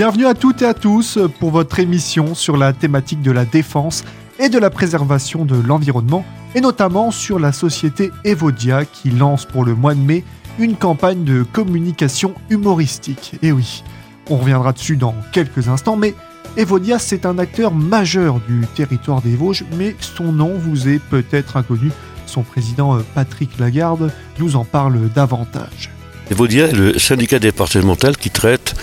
Bienvenue 0.00 0.24
à 0.24 0.32
toutes 0.32 0.62
et 0.62 0.64
à 0.64 0.72
tous 0.72 1.18
pour 1.40 1.50
votre 1.50 1.78
émission 1.78 2.34
sur 2.34 2.56
la 2.56 2.72
thématique 2.72 3.20
de 3.20 3.32
la 3.32 3.44
défense 3.44 4.02
et 4.38 4.48
de 4.48 4.58
la 4.58 4.70
préservation 4.70 5.44
de 5.44 5.60
l'environnement, 5.60 6.24
et 6.54 6.62
notamment 6.62 7.10
sur 7.10 7.38
la 7.38 7.52
société 7.52 8.10
Evodia 8.24 8.86
qui 8.86 9.10
lance 9.10 9.44
pour 9.44 9.62
le 9.62 9.74
mois 9.74 9.94
de 9.94 10.00
mai 10.00 10.24
une 10.58 10.74
campagne 10.74 11.24
de 11.24 11.42
communication 11.42 12.32
humoristique. 12.48 13.34
Et 13.42 13.52
oui, 13.52 13.84
on 14.30 14.38
reviendra 14.38 14.72
dessus 14.72 14.96
dans 14.96 15.14
quelques 15.32 15.68
instants, 15.68 15.96
mais 15.96 16.14
Evodia, 16.56 16.98
c'est 16.98 17.26
un 17.26 17.38
acteur 17.38 17.74
majeur 17.74 18.40
du 18.48 18.66
territoire 18.74 19.20
des 19.20 19.36
Vosges, 19.36 19.66
mais 19.76 19.94
son 20.00 20.32
nom 20.32 20.54
vous 20.56 20.88
est 20.88 20.98
peut-être 21.10 21.58
inconnu. 21.58 21.90
Son 22.24 22.40
président 22.40 22.96
euh, 22.96 23.00
Patrick 23.14 23.58
Lagarde 23.58 24.10
nous 24.38 24.56
en 24.56 24.64
parle 24.64 25.10
davantage. 25.14 25.90
Evodia 26.30 26.68
est 26.68 26.72
le 26.72 26.98
syndicat 26.98 27.40
départemental 27.40 28.16
qui 28.16 28.30
traite 28.30 28.76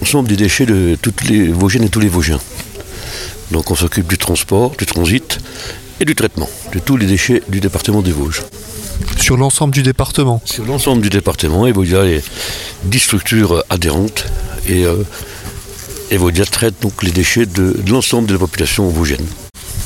l'ensemble 0.00 0.28
des 0.28 0.36
déchets 0.36 0.66
de 0.66 0.96
toutes 1.00 1.24
les 1.24 1.48
Vosgiennes 1.48 1.84
et 1.84 1.88
tous 1.88 2.00
les 2.00 2.08
Vosgiens. 2.08 2.40
Donc 3.50 3.70
on 3.70 3.74
s'occupe 3.74 4.06
du 4.08 4.18
transport, 4.18 4.72
du 4.78 4.86
transit 4.86 5.38
et 6.00 6.04
du 6.04 6.14
traitement 6.14 6.48
de 6.72 6.78
tous 6.78 6.96
les 6.96 7.06
déchets 7.06 7.42
du 7.48 7.60
département 7.60 8.00
des 8.02 8.12
Vosges. 8.12 8.42
Sur 9.18 9.36
l'ensemble 9.36 9.72
du 9.74 9.82
département 9.82 10.40
Sur 10.44 10.64
l'ensemble 10.64 11.02
du 11.02 11.10
département, 11.10 11.66
Evodia 11.66 12.04
est 12.04 12.22
10 12.84 12.98
structures 12.98 13.64
adhérentes 13.70 14.26
et 14.66 14.84
euh, 14.84 14.96
Evodia 16.10 16.44
traite 16.44 16.74
donc 16.80 17.02
les 17.02 17.10
déchets 17.10 17.46
de, 17.46 17.76
de 17.78 17.90
l'ensemble 17.90 18.28
de 18.28 18.32
la 18.34 18.38
population 18.38 18.88
vosgienne. 18.88 19.26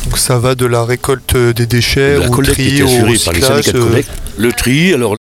Donc 0.04 0.18
ça 0.18 0.38
va 0.38 0.54
de 0.54 0.66
la 0.66 0.84
récolte 0.84 1.36
des 1.36 1.66
déchets 1.66 2.18
La 2.18 2.30
au 2.30 2.42
tri, 2.42 2.82
au 2.82 3.06
recyclage, 3.06 3.72
euh. 3.74 4.02
Le 4.36 4.52
tri, 4.52 4.92
alors 4.92 5.16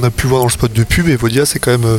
On 0.00 0.04
a 0.04 0.10
pu 0.12 0.28
voir 0.28 0.42
dans 0.42 0.46
le 0.46 0.52
spot 0.52 0.72
de 0.72 0.84
pub, 0.84 1.08
Evodia, 1.08 1.44
c'est 1.44 1.58
quand 1.58 1.72
même 1.72 1.84
euh, 1.84 1.98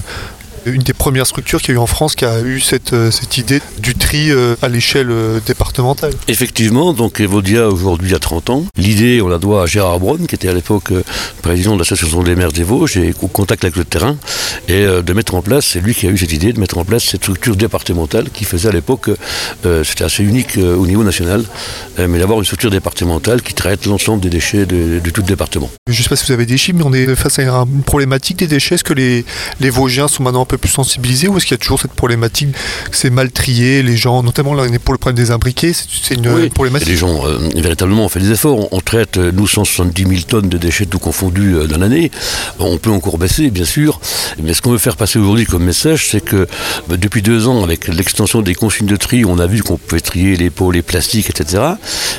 une 0.65 0.81
des 0.81 0.93
premières 0.93 1.27
structures 1.27 1.61
qu'il 1.61 1.73
y 1.73 1.77
a 1.77 1.79
eu 1.79 1.83
en 1.83 1.87
France 1.87 2.15
qui 2.15 2.25
a 2.25 2.41
eu 2.41 2.59
cette, 2.59 2.93
euh, 2.93 3.11
cette 3.11 3.37
idée 3.37 3.61
du 3.79 3.95
tri 3.95 4.31
euh, 4.31 4.55
à 4.61 4.69
l'échelle 4.69 5.09
euh, 5.11 5.39
départementale. 5.45 6.13
Effectivement, 6.27 6.93
donc 6.93 7.19
Evodia 7.19 7.69
aujourd'hui 7.69 8.15
a 8.15 8.19
30 8.19 8.49
ans. 8.49 8.65
L'idée, 8.77 9.21
on 9.21 9.27
la 9.27 9.37
doit 9.37 9.63
à 9.63 9.65
Gérard 9.65 9.99
Braun, 9.99 10.25
qui 10.27 10.35
était 10.35 10.49
à 10.49 10.53
l'époque 10.53 10.91
président 11.41 11.73
de 11.73 11.79
l'association 11.79 12.23
des 12.23 12.35
maires 12.35 12.51
des 12.51 12.63
Vosges 12.63 12.97
et 12.97 13.13
au 13.21 13.27
contact 13.27 13.63
avec 13.63 13.75
le 13.75 13.85
terrain, 13.85 14.17
et 14.67 14.85
de 14.85 15.13
mettre 15.13 15.35
en 15.35 15.41
place, 15.41 15.65
c'est 15.65 15.79
lui 15.79 15.93
qui 15.93 16.07
a 16.07 16.09
eu 16.09 16.17
cette 16.17 16.33
idée 16.33 16.53
de 16.53 16.59
mettre 16.59 16.77
en 16.77 16.85
place 16.85 17.03
cette 17.03 17.21
structure 17.21 17.55
départementale 17.55 18.29
qui 18.31 18.45
faisait 18.45 18.69
à 18.69 18.71
l'époque, 18.71 19.09
euh, 19.65 19.83
c'était 19.83 20.03
assez 20.03 20.23
unique 20.23 20.57
euh, 20.57 20.75
au 20.75 20.85
niveau 20.87 21.03
national, 21.03 21.43
euh, 21.97 22.07
mais 22.07 22.19
d'avoir 22.19 22.39
une 22.39 22.45
structure 22.45 22.71
départementale 22.71 23.41
qui 23.41 23.53
traite 23.53 23.85
l'ensemble 23.85 24.21
des 24.21 24.29
déchets 24.29 24.65
de, 24.65 24.99
de 24.99 25.09
tout 25.09 25.21
le 25.21 25.27
département. 25.27 25.69
Je 25.87 25.97
ne 25.97 26.03
sais 26.03 26.09
pas 26.09 26.15
si 26.15 26.25
vous 26.25 26.31
avez 26.31 26.45
des 26.45 26.57
chiffres, 26.57 26.77
mais 26.77 26.85
on 26.85 26.93
est 26.93 27.15
face 27.15 27.39
à 27.39 27.43
une 27.43 27.83
problématique 27.83 28.37
des 28.37 28.47
déchets. 28.47 28.75
Est-ce 28.75 28.83
que 28.83 28.93
les, 28.93 29.25
les 29.59 29.69
Vosgiens 29.69 30.07
sont 30.07 30.23
maintenant 30.23 30.43
un 30.43 30.45
peu 30.45 30.57
plus 30.59 30.69
sensibilisés 30.69 31.27
ou 31.27 31.37
est-ce 31.37 31.45
qu'il 31.45 31.55
y 31.55 31.59
a 31.59 31.61
toujours 31.61 31.79
cette 31.79 31.93
problématique 31.93 32.51
que 32.51 32.97
c'est 32.97 33.09
mal 33.09 33.31
trié, 33.31 33.83
les 33.83 33.97
gens, 33.97 34.23
notamment 34.23 34.53
là, 34.53 34.63
on 34.69 34.79
pour 34.79 34.93
le 34.93 34.97
problème 34.97 35.23
des 35.23 35.31
imbriqués, 35.31 35.73
c'est 35.73 36.15
une 36.15 36.27
Oui, 36.29 36.45
Et 36.45 36.49
problématique 36.49 36.87
les 36.87 36.95
gens, 36.95 37.25
euh, 37.25 37.37
véritablement, 37.55 38.05
ont 38.05 38.09
fait 38.09 38.19
des 38.19 38.31
efforts. 38.31 38.57
On, 38.57 38.77
on 38.77 38.81
traite, 38.81 39.17
euh, 39.17 39.31
nous, 39.31 39.47
170 39.47 40.03
000 40.03 40.21
tonnes 40.27 40.49
de 40.49 40.57
déchets 40.57 40.85
tout 40.85 40.99
confondus 40.99 41.55
euh, 41.55 41.67
dans 41.67 41.77
l'année. 41.77 42.11
On 42.59 42.77
peut 42.77 42.91
encore 42.91 43.17
baisser, 43.17 43.49
bien 43.51 43.65
sûr. 43.65 43.99
Mais 44.41 44.53
ce 44.53 44.61
qu'on 44.61 44.71
veut 44.71 44.77
faire 44.77 44.97
passer 44.97 45.19
aujourd'hui 45.19 45.45
comme 45.45 45.63
message, 45.63 46.07
c'est 46.09 46.21
que 46.21 46.47
bah, 46.87 46.97
depuis 46.97 47.21
deux 47.21 47.47
ans, 47.47 47.63
avec 47.63 47.87
l'extension 47.87 48.41
des 48.41 48.55
consignes 48.55 48.87
de 48.87 48.95
tri, 48.95 49.25
on 49.25 49.39
a 49.39 49.47
vu 49.47 49.61
qu'on 49.63 49.77
pouvait 49.77 50.01
trier 50.01 50.35
les 50.35 50.49
pots, 50.49 50.71
les 50.71 50.81
plastiques, 50.81 51.29
etc. 51.29 51.63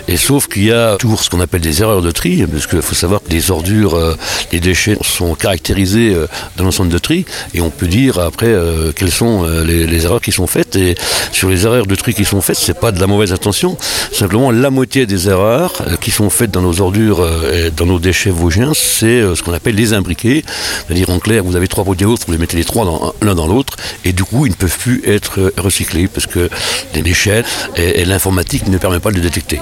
Et 0.08 0.16
sauf 0.16 0.48
qu'il 0.48 0.64
y 0.64 0.72
a 0.72 0.96
toujours 0.96 1.22
ce 1.22 1.30
qu'on 1.30 1.40
appelle 1.40 1.60
des 1.60 1.82
erreurs 1.82 2.02
de 2.02 2.10
tri, 2.10 2.44
parce 2.46 2.66
qu'il 2.66 2.82
faut 2.82 2.94
savoir 2.94 3.22
que 3.22 3.30
les 3.30 3.50
ordures, 3.50 3.94
euh, 3.94 4.16
les 4.52 4.60
déchets 4.60 4.96
sont 5.02 5.34
caractérisés 5.34 6.14
euh, 6.14 6.26
dans 6.56 6.64
l'ensemble 6.64 6.90
de 6.90 6.98
tri, 6.98 7.24
et 7.54 7.60
on 7.60 7.70
peut 7.70 7.86
dire 7.86 8.18
après 8.26 8.46
euh, 8.46 8.92
quelles 8.92 9.10
sont 9.10 9.44
euh, 9.44 9.64
les, 9.64 10.04
erreurs 10.04 10.20
qui 10.20 10.32
sont 10.32 10.46
faites. 10.46 10.76
Et 10.76 10.94
sur 11.32 11.48
les 11.48 11.64
erreurs 11.64 11.86
de 11.86 11.94
tri 11.94 12.14
qui 12.14 12.24
sont 12.24 12.40
faites, 12.40 12.56
c'est 12.56 12.78
pas 12.78 12.92
de 12.92 13.00
la 13.00 13.06
mauvaise 13.06 13.32
intention, 13.32 13.76
simplement 14.12 14.50
la 14.50 14.70
moitié 14.70 15.06
des 15.06 15.28
erreurs 15.28 15.82
euh, 15.86 15.96
qui 15.96 16.10
sont 16.10 16.30
faites 16.30 16.50
dans 16.50 16.62
nos 16.62 16.80
ordures 16.80 17.26
et 17.52 17.70
dans 17.70 17.86
nos 17.86 17.98
déchets 17.98 18.30
vosgiens, 18.30 18.72
c'est 18.74 19.22
ce 19.34 19.42
qu'on 19.42 19.52
appelle 19.52 19.74
les 19.74 19.92
imbriqués. 19.92 20.44
C'est-à-dire 20.86 21.10
en 21.10 21.18
clair, 21.18 21.44
vous 21.44 21.56
avez 21.56 21.68
trois 21.68 21.84
pots 21.84 21.94
de 21.94 22.02
yaourt, 22.02 22.22
vous 22.26 22.32
les 22.32 22.38
mettez 22.38 22.56
les 22.56 22.64
trois 22.64 23.14
l'un 23.22 23.34
dans 23.34 23.46
l'autre, 23.46 23.76
et 24.04 24.12
du 24.12 24.24
coup, 24.24 24.46
ils 24.46 24.50
ne 24.50 24.54
peuvent 24.54 24.78
plus 24.78 25.02
être 25.06 25.52
recyclés 25.56 26.08
parce 26.08 26.26
que 26.26 26.48
les 26.94 27.02
déchets 27.02 27.42
et, 27.76 28.00
et 28.00 28.04
l'informatique 28.04 28.68
ne 28.68 28.78
permet 28.78 29.00
pas 29.00 29.10
de 29.10 29.16
les 29.16 29.22
détecter. 29.22 29.60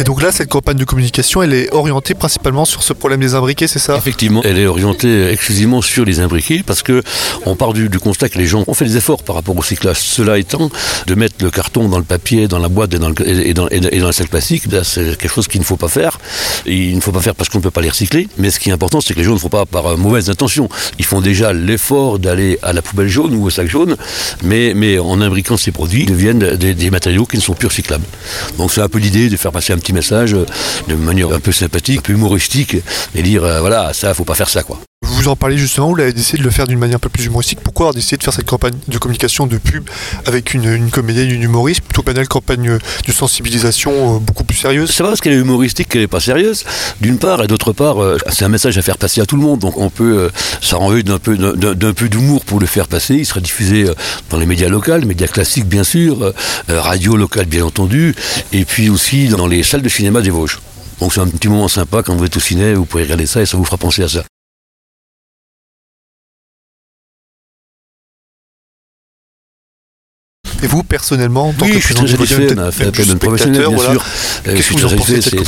Et 0.00 0.02
donc 0.02 0.22
là, 0.22 0.32
cette 0.32 0.48
campagne 0.48 0.78
de 0.78 0.84
communication, 0.84 1.42
elle 1.42 1.52
est 1.52 1.70
orientée 1.74 2.14
principalement 2.14 2.64
sur 2.64 2.82
ce 2.82 2.94
problème 2.94 3.20
des 3.20 3.34
imbriqués, 3.34 3.66
c'est 3.66 3.78
ça? 3.78 3.98
Effectivement, 3.98 4.40
elle 4.44 4.58
est 4.58 4.64
orientée 4.64 5.28
exclusivement 5.30 5.82
sur 5.82 6.06
les 6.06 6.20
imbriqués 6.20 6.62
parce 6.66 6.82
que 6.82 7.02
on 7.44 7.54
part 7.54 7.74
du, 7.74 7.90
constat 7.98 8.30
que 8.30 8.38
les 8.38 8.46
gens 8.46 8.64
ont 8.66 8.72
fait 8.72 8.86
des 8.86 8.96
efforts 8.96 9.22
par 9.22 9.34
rapport 9.34 9.54
au 9.54 9.62
cyclage. 9.62 9.98
Cela 9.98 10.38
étant, 10.38 10.70
de 11.06 11.14
mettre 11.14 11.34
le 11.44 11.50
carton 11.50 11.86
dans 11.86 11.98
le 11.98 12.04
papier, 12.04 12.48
dans 12.48 12.58
la 12.58 12.70
boîte 12.70 12.94
et 12.94 12.98
dans 12.98 13.10
le, 13.10 13.28
et 13.28 13.52
dans, 13.52 13.68
et 13.68 13.98
dans 13.98 14.06
le 14.06 14.12
sac 14.12 14.28
plastique, 14.28 14.68
ben, 14.70 14.82
c'est 14.84 15.18
quelque 15.18 15.34
chose 15.34 15.48
qu'il 15.48 15.60
ne 15.60 15.66
faut 15.66 15.76
pas 15.76 15.88
faire. 15.88 16.18
Il 16.64 16.96
ne 16.96 17.00
faut 17.02 17.12
pas 17.12 17.20
faire 17.20 17.34
parce 17.34 17.50
qu'on 17.50 17.58
ne 17.58 17.62
peut 17.62 17.70
pas 17.70 17.82
les 17.82 17.90
recycler. 17.90 18.26
Mais 18.38 18.50
ce 18.50 18.58
qui 18.58 18.70
est 18.70 18.72
important, 18.72 19.02
c'est 19.02 19.12
que 19.12 19.18
les 19.18 19.26
gens 19.26 19.34
ne 19.34 19.38
font 19.38 19.50
pas 19.50 19.66
par 19.66 19.86
euh, 19.86 19.96
mauvaise 19.98 20.30
intention. 20.30 20.70
Ils 20.98 21.04
font 21.04 21.20
déjà 21.20 21.52
l'effort 21.52 22.18
d'aller 22.18 22.58
à 22.62 22.72
la 22.72 22.80
poubelle 22.80 23.08
jaune 23.08 23.34
ou 23.34 23.44
au 23.44 23.50
sac 23.50 23.68
jaune, 23.68 23.96
mais, 24.42 24.72
mais 24.74 24.98
en 24.98 25.20
imbriquant 25.20 25.58
ces 25.58 25.72
produits, 25.72 26.04
ils 26.04 26.10
deviennent 26.10 26.56
des, 26.56 26.72
des 26.72 26.90
matériaux 26.90 27.26
qui 27.26 27.36
ne 27.36 27.42
sont 27.42 27.52
plus 27.52 27.68
recyclables. 27.68 28.06
Donc 28.56 28.72
c'est 28.72 28.80
un 28.80 28.88
peu 28.88 28.98
l'idée 28.98 29.28
de 29.28 29.36
faire 29.36 29.52
passer 29.52 29.74
un 29.74 29.78
petit 29.78 29.89
message 29.92 30.34
euh, 30.34 30.46
de 30.88 30.94
manière 30.94 31.32
un 31.32 31.40
peu 31.40 31.52
sympathique, 31.52 31.98
un 31.98 32.02
peu 32.02 32.12
humoristique, 32.12 32.76
et 33.14 33.22
dire 33.22 33.44
euh, 33.44 33.60
voilà, 33.60 33.92
ça, 33.92 34.14
faut 34.14 34.24
pas 34.24 34.34
faire 34.34 34.48
ça, 34.48 34.62
quoi. 34.62 34.80
Vous 35.20 35.28
en 35.28 35.36
parlez 35.36 35.58
justement, 35.58 35.88
vous 35.88 35.96
l'avez 35.96 36.14
décidé 36.14 36.38
de 36.38 36.44
le 36.44 36.50
faire 36.50 36.66
d'une 36.66 36.78
manière 36.78 36.96
un 36.96 36.98
peu 36.98 37.10
plus 37.10 37.26
humoristique. 37.26 37.60
Pourquoi 37.62 37.84
avoir 37.84 37.94
décidé 37.94 38.16
de 38.16 38.22
faire 38.22 38.32
cette 38.32 38.46
campagne 38.46 38.72
de 38.88 38.96
communication 38.96 39.46
de 39.46 39.58
pub 39.58 39.88
avec 40.24 40.54
une, 40.54 40.90
comédienne, 40.90 41.30
une 41.30 41.42
humoriste, 41.42 41.82
plutôt 41.82 42.02
qu'une 42.02 42.26
campagne 42.26 42.78
de 43.06 43.12
sensibilisation 43.12 44.16
euh, 44.16 44.18
beaucoup 44.18 44.44
plus 44.44 44.56
sérieuse? 44.56 44.90
C'est 44.90 45.02
pas 45.02 45.10
parce 45.10 45.20
qu'elle 45.20 45.34
est 45.34 45.40
humoristique 45.40 45.90
qu'elle 45.90 46.00
est 46.00 46.06
pas 46.06 46.20
sérieuse, 46.20 46.64
d'une 47.02 47.18
part, 47.18 47.42
et 47.42 47.48
d'autre 47.48 47.74
part, 47.74 48.02
euh, 48.02 48.16
c'est 48.32 48.46
un 48.46 48.48
message 48.48 48.78
à 48.78 48.82
faire 48.82 48.96
passer 48.96 49.20
à 49.20 49.26
tout 49.26 49.36
le 49.36 49.42
monde, 49.42 49.60
donc 49.60 49.76
on 49.76 49.90
peut 49.90 50.18
euh, 50.18 50.30
s'arranger 50.62 51.02
d'un 51.02 51.18
peu, 51.18 51.36
d'un, 51.36 51.92
peu 51.92 52.08
d'humour 52.08 52.46
pour 52.46 52.58
le 52.58 52.66
faire 52.66 52.88
passer. 52.88 53.16
Il 53.16 53.26
sera 53.26 53.40
diffusé 53.40 53.90
euh, 53.90 53.94
dans 54.30 54.38
les 54.38 54.46
médias 54.46 54.70
locaux, 54.70 54.98
médias 55.00 55.28
classiques 55.28 55.66
bien 55.66 55.84
sûr, 55.84 56.22
euh, 56.22 56.34
euh, 56.70 56.80
radio 56.80 57.16
locale 57.16 57.44
bien 57.44 57.66
entendu, 57.66 58.14
et 58.54 58.64
puis 58.64 58.88
aussi 58.88 59.28
dans 59.28 59.46
les 59.46 59.62
salles 59.64 59.82
de 59.82 59.88
cinéma 59.90 60.22
des 60.22 60.30
Vosges. 60.30 60.60
Donc 60.98 61.12
c'est 61.12 61.20
un 61.20 61.28
petit 61.28 61.48
moment 61.48 61.68
sympa 61.68 62.02
quand 62.02 62.16
vous 62.16 62.24
êtes 62.24 62.38
au 62.38 62.40
ciné, 62.40 62.72
vous 62.72 62.86
pouvez 62.86 63.02
regarder 63.02 63.26
ça 63.26 63.42
et 63.42 63.46
ça 63.46 63.58
vous 63.58 63.64
fera 63.66 63.76
penser 63.76 64.02
à 64.02 64.08
ça. 64.08 64.24
Et 70.62 70.66
vous, 70.66 70.82
personnellement, 70.82 71.48
en 71.48 71.52
tant 71.52 71.64
Oui, 71.66 71.72
que 71.72 71.80
je 71.80 71.86
suis 71.86 71.94
très 71.94 72.06
satisfait. 72.06 72.36
Podium, 72.46 72.58
On 72.58 72.68
a 72.68 72.70
fait 72.70 72.84
peut-être 72.90 73.00
appel 73.00 73.00
à 73.00 73.04
un 73.04 73.08
même 73.08 73.18
professionnel, 73.18 73.60
bien 73.66 73.70
voilà. 73.76 73.90
sûr. 73.92 74.02
Euh, 74.02 74.50
je 74.50 74.56
Qu'est-ce 74.56 74.68
que 74.68 74.74
vous 74.74 74.84
en 74.84 74.96
pensez 74.96 75.22
c'est- 75.22 75.30
tout 75.30 75.38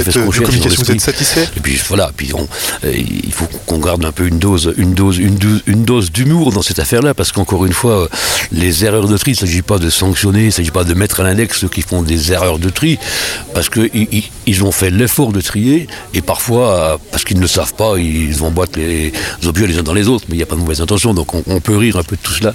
à 0.00 0.02
fait 0.04 0.10
ce 0.12 0.18
qu'on 0.18 0.30
cherche 0.32 0.56
Vous 0.78 0.90
êtes 0.90 1.00
satisfait? 1.00 1.48
Et 1.56 1.60
puis 1.60 1.80
voilà, 1.88 2.10
puis 2.16 2.30
on- 2.34 2.48
euh, 2.84 2.92
il 2.96 3.32
faut 3.32 3.46
qu'on 3.66 3.78
garde 3.78 4.04
un 4.04 4.10
peu 4.12 4.26
une 4.26 4.38
dose, 4.38 4.74
une 4.76 4.94
dose, 4.94 5.18
une 5.18 5.36
dose, 5.36 5.62
une 5.66 5.84
dose 5.84 6.10
d'humour 6.10 6.50
dans 6.52 6.62
cette 6.62 6.78
affaire-là, 6.80 7.14
parce 7.14 7.30
qu'encore 7.30 7.66
une 7.66 7.72
fois, 7.72 8.02
euh, 8.02 8.08
les 8.50 8.84
erreurs 8.84 9.06
de 9.06 9.16
tri, 9.16 9.30
il 9.32 9.34
ne 9.34 9.38
s'agit 9.38 9.62
pas 9.62 9.78
de 9.78 9.90
sanctionner, 9.90 10.40
il 10.42 10.46
ne 10.46 10.50
s'agit 10.50 10.70
pas 10.72 10.84
de 10.84 10.94
mettre 10.94 11.20
à 11.20 11.22
l'index 11.22 11.58
ceux 11.60 11.68
qui 11.68 11.82
font 11.82 12.02
des 12.02 12.32
erreurs 12.32 12.58
de 12.58 12.68
tri, 12.70 12.98
parce 13.54 13.68
qu'ils 13.70 13.90
ils, 13.94 14.24
ils 14.46 14.64
ont 14.64 14.72
fait 14.72 14.90
l'effort 14.90 15.32
de 15.32 15.40
trier, 15.40 15.86
et 16.14 16.20
parfois, 16.20 16.98
parce 17.12 17.22
qu'ils 17.24 17.36
ne 17.36 17.42
le 17.42 17.48
savent 17.48 17.74
pas, 17.74 17.96
ils 17.98 18.42
emboîtent 18.42 18.76
les 18.76 19.12
objets 19.46 19.66
les 19.68 19.78
uns 19.78 19.82
dans 19.84 19.94
les 19.94 20.08
autres, 20.08 20.24
mais 20.28 20.34
il 20.34 20.38
n'y 20.38 20.42
a 20.42 20.46
pas 20.46 20.56
de 20.56 20.60
mauvaise 20.60 20.80
intention, 20.80 21.14
donc 21.14 21.32
on, 21.34 21.44
on 21.46 21.60
peut 21.60 21.76
rire 21.76 21.96
un 21.96 22.02
peu 22.02 22.16
de 22.16 22.20
tout 22.22 22.32
cela, 22.32 22.54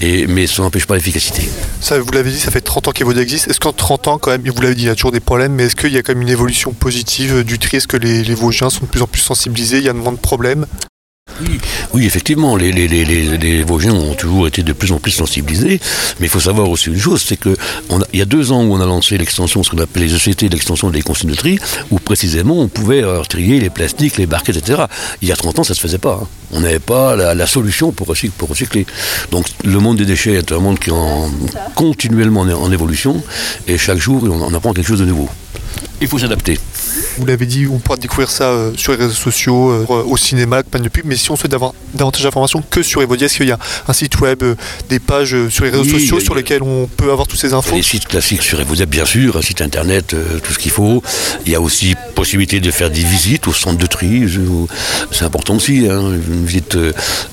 et, 0.00 0.26
mais 0.28 0.46
ça 0.46 0.62
n'empêche 0.62 0.86
pas 0.86 0.94
l'efficacité. 0.94 1.31
Ça, 1.80 1.98
vous 1.98 2.12
l'avez 2.12 2.30
dit, 2.30 2.38
ça 2.38 2.50
fait 2.50 2.60
30 2.60 2.88
ans 2.88 2.92
qu'Evodia 2.92 3.22
existe. 3.22 3.48
Est-ce 3.48 3.58
qu'en 3.58 3.72
30 3.72 4.08
ans, 4.08 4.18
quand 4.18 4.30
même, 4.30 4.42
vous 4.48 4.62
l'avez 4.62 4.74
dit, 4.74 4.82
il 4.82 4.86
y 4.86 4.90
a 4.90 4.94
toujours 4.94 5.12
des 5.12 5.20
problèmes, 5.20 5.52
mais 5.52 5.64
est-ce 5.64 5.76
qu'il 5.76 5.92
y 5.92 5.98
a 5.98 6.02
quand 6.02 6.12
même 6.12 6.22
une 6.22 6.28
évolution 6.28 6.72
positive 6.72 7.38
euh, 7.38 7.44
du 7.44 7.58
tri? 7.58 7.78
Est-ce 7.78 7.88
que 7.88 7.96
les, 7.96 8.22
les 8.22 8.34
Vosgiens 8.34 8.70
sont 8.70 8.84
de 8.84 8.90
plus 8.90 9.02
en 9.02 9.06
plus 9.06 9.20
sensibilisés? 9.20 9.78
Il 9.78 9.84
y 9.84 9.88
a 9.88 9.92
moins 9.92 10.12
de 10.12 10.18
problèmes? 10.18 10.66
Oui, 11.92 12.04
effectivement, 12.06 12.56
les, 12.56 12.72
les, 12.72 12.88
les, 12.88 13.62
Vosgiens 13.64 13.92
ont 13.94 14.14
toujours 14.14 14.46
été 14.46 14.62
de 14.62 14.72
plus 14.72 14.92
en 14.92 14.98
plus 14.98 15.10
sensibilisés, 15.12 15.80
mais 16.20 16.26
il 16.26 16.30
faut 16.30 16.40
savoir 16.40 16.68
aussi 16.70 16.88
une 16.88 16.98
chose, 16.98 17.22
c'est 17.26 17.36
que 17.36 17.56
on 17.88 18.00
a- 18.00 18.06
il 18.12 18.18
y 18.18 18.22
a 18.22 18.24
deux 18.26 18.52
ans 18.52 18.62
où 18.64 18.72
on 18.74 18.80
a 18.80 18.86
lancé 18.86 19.18
l'extension, 19.18 19.62
ce 19.62 19.70
qu'on 19.70 19.78
appelle 19.78 20.02
les 20.04 20.14
ECT, 20.14 20.48
l'extension 20.50 20.90
des 20.90 21.02
consignes 21.02 21.30
de 21.30 21.34
tri, 21.34 21.58
où 21.90 21.98
précisément 21.98 22.58
on 22.60 22.68
pouvait 22.68 23.02
euh, 23.02 23.22
trier 23.22 23.60
les 23.60 23.70
plastiques, 23.70 24.16
les 24.18 24.26
barquettes, 24.26 24.56
etc. 24.56 24.82
Il 25.20 25.28
y 25.28 25.32
a 25.32 25.36
30 25.36 25.58
ans, 25.60 25.64
ça 25.64 25.74
se 25.74 25.80
faisait 25.80 25.98
pas. 25.98 26.20
hein. 26.22 26.26
On 26.52 26.60
n'avait 26.60 26.78
pas 26.78 27.16
la, 27.16 27.34
la 27.34 27.46
solution 27.46 27.92
pour 27.92 28.08
recycler. 28.08 28.86
Donc 29.30 29.46
le 29.64 29.78
monde 29.78 29.96
des 29.96 30.04
déchets 30.06 30.34
est 30.34 30.52
un 30.52 30.58
monde 30.58 30.78
qui 30.78 30.90
est 30.90 30.92
en, 30.92 31.30
continuellement 31.74 32.40
en, 32.42 32.50
en 32.50 32.72
évolution, 32.72 33.22
et 33.66 33.78
chaque 33.78 33.98
jour 33.98 34.22
on, 34.24 34.42
on 34.42 34.54
apprend 34.54 34.72
quelque 34.72 34.88
chose 34.88 35.00
de 35.00 35.06
nouveau. 35.06 35.28
Il 36.00 36.08
faut 36.08 36.18
s'adapter. 36.18 36.58
Vous 37.18 37.26
l'avez 37.26 37.46
dit, 37.46 37.66
on 37.66 37.78
pourra 37.78 37.96
découvrir 37.96 38.30
ça 38.30 38.44
euh, 38.44 38.72
sur 38.76 38.92
les 38.92 38.98
réseaux 38.98 39.14
sociaux, 39.14 39.70
euh, 39.70 39.86
au 39.88 40.16
cinéma, 40.16 40.62
pas 40.62 40.78
de 40.78 40.88
pub. 40.88 41.04
Mais 41.06 41.16
si 41.16 41.30
on 41.30 41.36
souhaite 41.36 41.54
avoir 41.54 41.72
davantage 41.94 42.22
d'informations 42.22 42.62
que 42.70 42.82
sur 42.82 43.02
Evodia, 43.02 43.26
est-ce 43.26 43.36
qu'il 43.36 43.48
y 43.48 43.52
a 43.52 43.58
un 43.86 43.92
site 43.92 44.20
web, 44.20 44.42
des 44.88 44.98
pages 44.98 45.36
sur 45.48 45.64
les 45.64 45.70
réseaux 45.70 45.84
sociaux 45.84 46.20
sur 46.20 46.34
lesquelles 46.34 46.62
on 46.62 46.86
peut 46.86 47.10
avoir 47.10 47.26
toutes 47.26 47.40
ces 47.40 47.52
infos 47.52 47.76
Les 47.76 47.82
sites 47.82 48.06
classiques 48.06 48.42
sur 48.42 48.60
Evodia, 48.60 48.86
bien 48.86 49.04
sûr, 49.04 49.36
un 49.36 49.42
site 49.42 49.60
internet, 49.60 50.14
tout 50.42 50.52
ce 50.52 50.58
qu'il 50.58 50.70
faut. 50.70 51.02
Il 51.46 51.52
y 51.52 51.54
a 51.54 51.60
aussi 51.60 51.94
possibilité 52.14 52.60
de 52.60 52.70
faire 52.70 52.90
des 52.90 53.02
visites 53.02 53.46
au 53.48 53.52
centre 53.52 53.78
de 53.78 53.86
tri. 53.86 54.24
C'est 55.10 55.24
important 55.24 55.56
aussi, 55.56 55.86
hein, 55.88 56.00
une 56.28 56.46
visite 56.46 56.76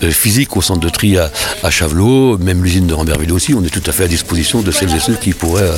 physique 0.10 0.58
au 0.58 0.62
centre 0.62 0.82
de 0.82 0.90
tri 0.90 1.18
à, 1.18 1.32
à 1.64 1.70
Chavelot, 1.70 2.38
même 2.38 2.64
l'usine 2.64 2.88
de 2.88 2.94
Ramberville 2.94 3.32
aussi. 3.32 3.54
On 3.54 3.64
est 3.64 3.70
tout 3.70 3.84
à 3.86 3.92
fait 3.92 4.04
à 4.04 4.08
disposition 4.08 4.62
de 4.62 4.72
celles 4.72 4.96
et 4.96 5.00
ceux 5.00 5.16
qui 5.16 5.34
pourraient 5.34 5.72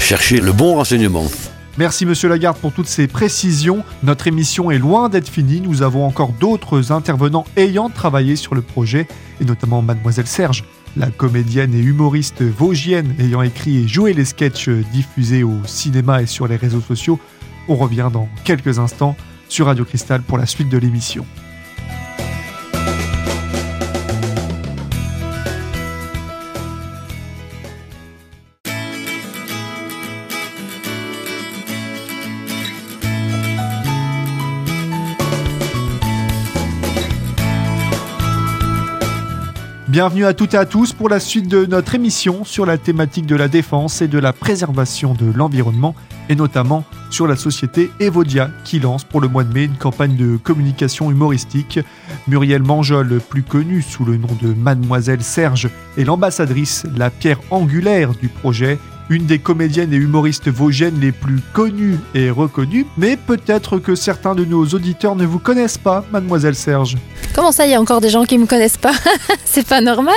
chercher 0.00 0.40
le 0.40 0.52
bon 0.52 0.74
renseignement. 0.76 1.28
Merci 1.78 2.06
Monsieur 2.06 2.30
Lagarde 2.30 2.56
pour 2.56 2.72
toutes 2.72 2.86
ces 2.86 3.06
précisions. 3.06 3.84
Notre 4.02 4.28
émission 4.28 4.70
est 4.70 4.78
loin 4.78 5.10
d'être 5.10 5.28
finie. 5.28 5.60
Nous 5.60 5.82
avons 5.82 6.06
encore 6.06 6.32
d'autres 6.32 6.90
intervenants 6.90 7.44
ayant 7.58 7.90
travaillé 7.90 8.34
sur 8.34 8.54
le 8.54 8.62
projet, 8.62 9.06
et 9.42 9.44
notamment 9.44 9.82
Mademoiselle 9.82 10.26
Serge, 10.26 10.64
la 10.96 11.10
comédienne 11.10 11.74
et 11.74 11.80
humoriste 11.80 12.40
vosgienne 12.42 13.14
ayant 13.18 13.42
écrit 13.42 13.76
et 13.76 13.88
joué 13.88 14.14
les 14.14 14.24
sketchs 14.24 14.70
diffusés 14.70 15.42
au 15.42 15.52
cinéma 15.66 16.22
et 16.22 16.26
sur 16.26 16.48
les 16.48 16.56
réseaux 16.56 16.80
sociaux. 16.80 17.20
On 17.68 17.76
revient 17.76 18.08
dans 18.10 18.28
quelques 18.44 18.78
instants 18.78 19.14
sur 19.50 19.66
Radio 19.66 19.84
Cristal 19.84 20.22
pour 20.22 20.38
la 20.38 20.46
suite 20.46 20.70
de 20.70 20.78
l'émission. 20.78 21.26
Bienvenue 39.96 40.26
à 40.26 40.34
toutes 40.34 40.52
et 40.52 40.58
à 40.58 40.66
tous 40.66 40.92
pour 40.92 41.08
la 41.08 41.18
suite 41.18 41.48
de 41.48 41.64
notre 41.64 41.94
émission 41.94 42.44
sur 42.44 42.66
la 42.66 42.76
thématique 42.76 43.24
de 43.24 43.34
la 43.34 43.48
défense 43.48 44.02
et 44.02 44.08
de 44.08 44.18
la 44.18 44.34
préservation 44.34 45.14
de 45.14 45.32
l'environnement 45.34 45.94
et 46.28 46.34
notamment 46.34 46.84
sur 47.08 47.26
la 47.26 47.34
société 47.34 47.90
Evodia 47.98 48.50
qui 48.62 48.78
lance 48.78 49.04
pour 49.04 49.22
le 49.22 49.28
mois 49.28 49.42
de 49.42 49.54
mai 49.54 49.64
une 49.64 49.78
campagne 49.78 50.14
de 50.14 50.36
communication 50.36 51.10
humoristique. 51.10 51.80
Muriel 52.28 52.62
Manjol, 52.62 53.22
plus 53.26 53.42
connue 53.42 53.80
sous 53.80 54.04
le 54.04 54.18
nom 54.18 54.28
de 54.42 54.52
Mademoiselle 54.52 55.22
Serge, 55.22 55.70
est 55.96 56.04
l'ambassadrice, 56.04 56.84
la 56.94 57.08
pierre 57.08 57.40
angulaire 57.50 58.10
du 58.12 58.28
projet 58.28 58.78
une 59.10 59.26
des 59.26 59.38
comédiennes 59.38 59.92
et 59.92 59.96
humoristes 59.96 60.48
vosgiennes 60.48 61.00
les 61.00 61.12
plus 61.12 61.40
connues 61.52 61.98
et 62.14 62.30
reconnues, 62.30 62.86
mais 62.96 63.16
peut-être 63.16 63.78
que 63.78 63.94
certains 63.94 64.34
de 64.34 64.44
nos 64.44 64.64
auditeurs 64.66 65.16
ne 65.16 65.24
vous 65.24 65.38
connaissent 65.38 65.78
pas, 65.78 66.04
mademoiselle 66.12 66.54
Serge. 66.54 66.96
Comment 67.34 67.52
ça, 67.52 67.66
il 67.66 67.72
y 67.72 67.74
a 67.74 67.80
encore 67.80 68.00
des 68.00 68.10
gens 68.10 68.24
qui 68.24 68.38
me 68.38 68.46
connaissent 68.46 68.76
pas 68.76 68.94
C'est 69.44 69.66
pas 69.66 69.80
normal. 69.80 70.14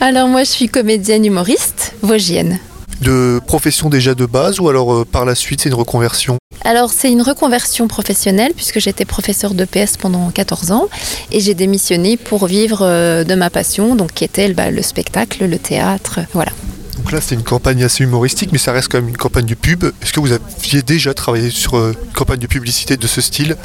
Alors 0.00 0.28
moi, 0.28 0.44
je 0.44 0.50
suis 0.50 0.68
comédienne 0.68 1.24
humoriste 1.24 1.94
vosgienne. 2.02 2.58
De 3.00 3.40
profession 3.46 3.88
déjà 3.88 4.14
de 4.14 4.26
base 4.26 4.58
ou 4.58 4.68
alors 4.68 4.92
euh, 4.92 5.04
par 5.04 5.24
la 5.24 5.36
suite 5.36 5.60
c'est 5.60 5.68
une 5.68 5.76
reconversion? 5.76 6.36
Alors 6.64 6.90
c'est 6.90 7.12
une 7.12 7.22
reconversion 7.22 7.86
professionnelle 7.86 8.52
puisque 8.56 8.80
j'étais 8.80 9.04
professeur 9.04 9.54
de 9.54 9.64
PS 9.64 9.96
pendant 9.96 10.30
14 10.30 10.72
ans 10.72 10.88
et 11.30 11.38
j'ai 11.38 11.54
démissionné 11.54 12.16
pour 12.16 12.46
vivre 12.46 12.80
euh, 12.82 13.22
de 13.22 13.36
ma 13.36 13.50
passion, 13.50 13.94
donc 13.94 14.14
qui 14.14 14.24
était 14.24 14.52
bah, 14.52 14.72
le 14.72 14.82
spectacle, 14.82 15.46
le 15.46 15.58
théâtre, 15.58 16.18
voilà. 16.32 16.50
Donc 16.98 17.12
là, 17.12 17.20
c'est 17.20 17.36
une 17.36 17.44
campagne 17.44 17.84
assez 17.84 18.02
humoristique, 18.02 18.50
mais 18.52 18.58
ça 18.58 18.72
reste 18.72 18.90
quand 18.90 18.98
même 18.98 19.08
une 19.08 19.16
campagne 19.16 19.46
de 19.46 19.54
pub. 19.54 19.84
Est-ce 20.02 20.12
que 20.12 20.18
vous 20.18 20.32
aviez 20.32 20.82
déjà 20.82 21.14
travaillé 21.14 21.48
sur 21.48 21.76
euh, 21.76 21.92
une 21.92 22.12
campagne 22.12 22.40
de 22.40 22.46
publicité 22.48 22.96
de 22.96 23.06
ce 23.06 23.20
style? 23.20 23.56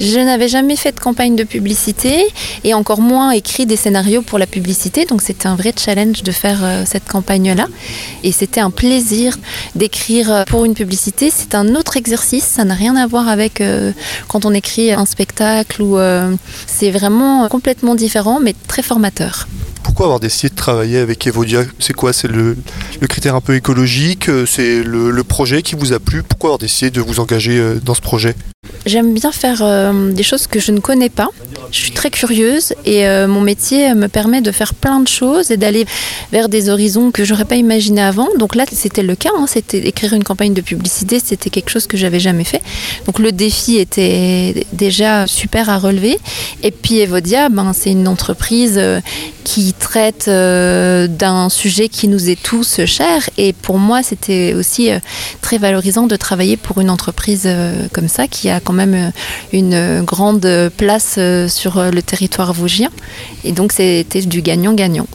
Je 0.00 0.18
n'avais 0.18 0.48
jamais 0.48 0.74
fait 0.74 0.90
de 0.90 0.98
campagne 0.98 1.36
de 1.36 1.44
publicité 1.44 2.26
et 2.64 2.74
encore 2.74 3.00
moins 3.00 3.30
écrit 3.30 3.64
des 3.64 3.76
scénarios 3.76 4.22
pour 4.22 4.40
la 4.40 4.48
publicité. 4.48 5.06
Donc 5.06 5.22
c'était 5.22 5.46
un 5.46 5.54
vrai 5.54 5.72
challenge 5.78 6.24
de 6.24 6.32
faire 6.32 6.64
euh, 6.64 6.82
cette 6.84 7.06
campagne-là. 7.06 7.68
Et 8.24 8.32
c'était 8.32 8.60
un 8.60 8.70
plaisir 8.70 9.38
d'écrire 9.76 10.32
euh, 10.32 10.44
pour 10.44 10.64
une 10.64 10.74
publicité. 10.74 11.30
C'est 11.30 11.54
un 11.54 11.76
autre 11.76 11.96
exercice. 11.96 12.44
Ça 12.44 12.64
n'a 12.64 12.74
rien 12.74 12.96
à 12.96 13.06
voir 13.06 13.28
avec 13.28 13.62
quand 14.28 14.44
on 14.44 14.52
écrit 14.52 14.92
un 14.92 15.06
spectacle 15.06 15.80
ou 15.80 15.96
c'est 16.66 16.90
vraiment 16.90 17.48
complètement 17.48 17.94
différent 17.94 18.40
mais 18.40 18.54
très 18.66 18.82
formateur 18.82 19.46
pourquoi 19.84 20.06
avoir 20.06 20.18
décidé 20.18 20.48
de 20.48 20.56
travailler 20.56 20.98
avec 20.98 21.24
Evodia 21.26 21.62
C'est 21.78 21.92
quoi 21.92 22.12
C'est 22.12 22.26
le, 22.26 22.56
critère 23.06 23.36
un 23.36 23.40
peu 23.40 23.54
écologique 23.54 24.28
euh, 24.28 24.46
C'est 24.46 24.82
le, 24.82 25.22
projet 25.22 25.62
qui 25.62 25.74
vous 25.76 25.92
a 25.92 26.00
plu 26.00 26.22
Pourquoi 26.22 26.48
avoir 26.48 26.58
décidé 26.58 26.90
de 26.90 27.00
vous 27.00 27.20
engager 27.20 27.58
euh, 27.58 27.78
dans 27.84 27.94
ce 27.94 28.00
projet 28.00 28.34
J'aime 28.86 29.12
bien 29.12 29.30
faire 29.30 29.58
euh, 29.60 30.10
des 30.10 30.22
choses 30.22 30.46
que 30.46 30.58
je 30.58 30.72
ne 30.72 30.80
connais 30.80 31.10
pas. 31.10 31.28
Je 31.70 31.78
suis 31.78 31.90
très 31.90 32.10
curieuse 32.10 32.72
et 32.86 33.04
mon 33.26 33.40
métier 33.40 33.94
me 33.94 34.06
permet 34.06 34.40
de 34.40 34.52
faire 34.52 34.74
plein 34.74 35.00
de 35.00 35.08
choses 35.08 35.50
et 35.50 35.56
d'aller 35.56 35.86
vers 36.30 36.48
des 36.48 36.68
horizons 36.68 37.10
que 37.10 37.24
j'aurais 37.24 37.46
pas 37.46 37.56
imaginé 37.56 38.00
avant. 38.00 38.28
Donc 38.38 38.54
là, 38.54 38.64
c'était 38.70 39.02
le 39.02 39.16
cas. 39.16 39.30
Hein. 39.36 39.46
C'était 39.48 39.78
écrire 39.78 40.12
une 40.12 40.22
campagne 40.22 40.54
de 40.54 40.60
publicité, 40.60 41.20
c'était 41.22 41.50
quelque 41.50 41.70
chose 41.70 41.88
que 41.88 41.96
j'avais 41.96 42.20
jamais 42.20 42.44
fait. 42.44 42.62
Donc 43.06 43.18
le 43.18 43.32
défi 43.32 43.78
était 43.78 44.66
déjà 44.72 45.26
super 45.26 45.68
à 45.68 45.78
relever. 45.78 46.16
Et 46.62 46.70
puis 46.70 47.00
Evodia, 47.00 47.48
ben, 47.48 47.72
c'est 47.72 47.90
une 47.90 48.06
entreprise 48.06 48.80
qui 49.42 49.73
traite 49.78 50.28
euh, 50.28 51.06
d'un 51.06 51.48
sujet 51.48 51.88
qui 51.88 52.08
nous 52.08 52.30
est 52.30 52.40
tous 52.40 52.84
cher. 52.86 53.28
Et 53.38 53.52
pour 53.52 53.78
moi, 53.78 54.02
c'était 54.02 54.54
aussi 54.54 54.90
euh, 54.90 54.98
très 55.40 55.58
valorisant 55.58 56.06
de 56.06 56.16
travailler 56.16 56.56
pour 56.56 56.80
une 56.80 56.90
entreprise 56.90 57.44
euh, 57.46 57.86
comme 57.92 58.08
ça, 58.08 58.26
qui 58.26 58.48
a 58.48 58.60
quand 58.60 58.72
même 58.72 59.12
une 59.52 60.02
grande 60.02 60.70
place 60.76 61.18
sur 61.48 61.82
le 61.82 62.02
territoire 62.02 62.52
vosgien. 62.52 62.90
Et 63.44 63.52
donc, 63.52 63.72
c'était 63.72 64.22
du 64.22 64.42
gagnant-gagnant 64.42 65.06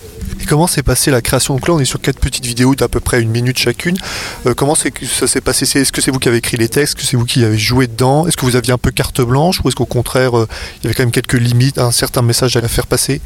comment 0.45 0.67
s'est 0.67 0.83
passée 0.83 1.11
la 1.11 1.21
création 1.21 1.55
Donc 1.55 1.67
là, 1.67 1.73
on 1.73 1.79
est 1.79 1.85
sur 1.85 2.01
quatre 2.01 2.19
petites 2.19 2.45
vidéos 2.45 2.75
d'à 2.75 2.87
peu 2.87 2.99
près 2.99 3.21
une 3.21 3.29
minute 3.29 3.57
chacune. 3.57 3.97
Euh, 4.45 4.53
comment 4.53 4.75
ça 4.75 5.27
s'est 5.27 5.41
passé 5.41 5.79
Est-ce 5.79 5.91
que 5.91 6.01
c'est 6.01 6.11
vous 6.11 6.19
qui 6.19 6.27
avez 6.27 6.37
écrit 6.37 6.57
les 6.57 6.69
textes 6.69 6.95
Est-ce 6.95 6.95
que 6.95 7.09
c'est 7.09 7.17
vous 7.17 7.25
qui 7.25 7.43
avez 7.43 7.57
joué 7.57 7.87
dedans 7.87 8.27
Est-ce 8.27 8.37
que 8.37 8.45
vous 8.45 8.55
aviez 8.55 8.73
un 8.73 8.77
peu 8.77 8.91
carte 8.91 9.21
blanche 9.21 9.59
Ou 9.63 9.69
est-ce 9.69 9.75
qu'au 9.75 9.85
contraire, 9.85 10.37
euh, 10.37 10.47
il 10.77 10.83
y 10.83 10.87
avait 10.87 10.95
quand 10.95 11.03
même 11.03 11.11
quelques 11.11 11.33
limites, 11.33 11.77
un 11.77 11.91
certain 11.91 12.21
message 12.21 12.55
à 12.57 12.67
faire 12.67 12.87
passer 12.87 13.21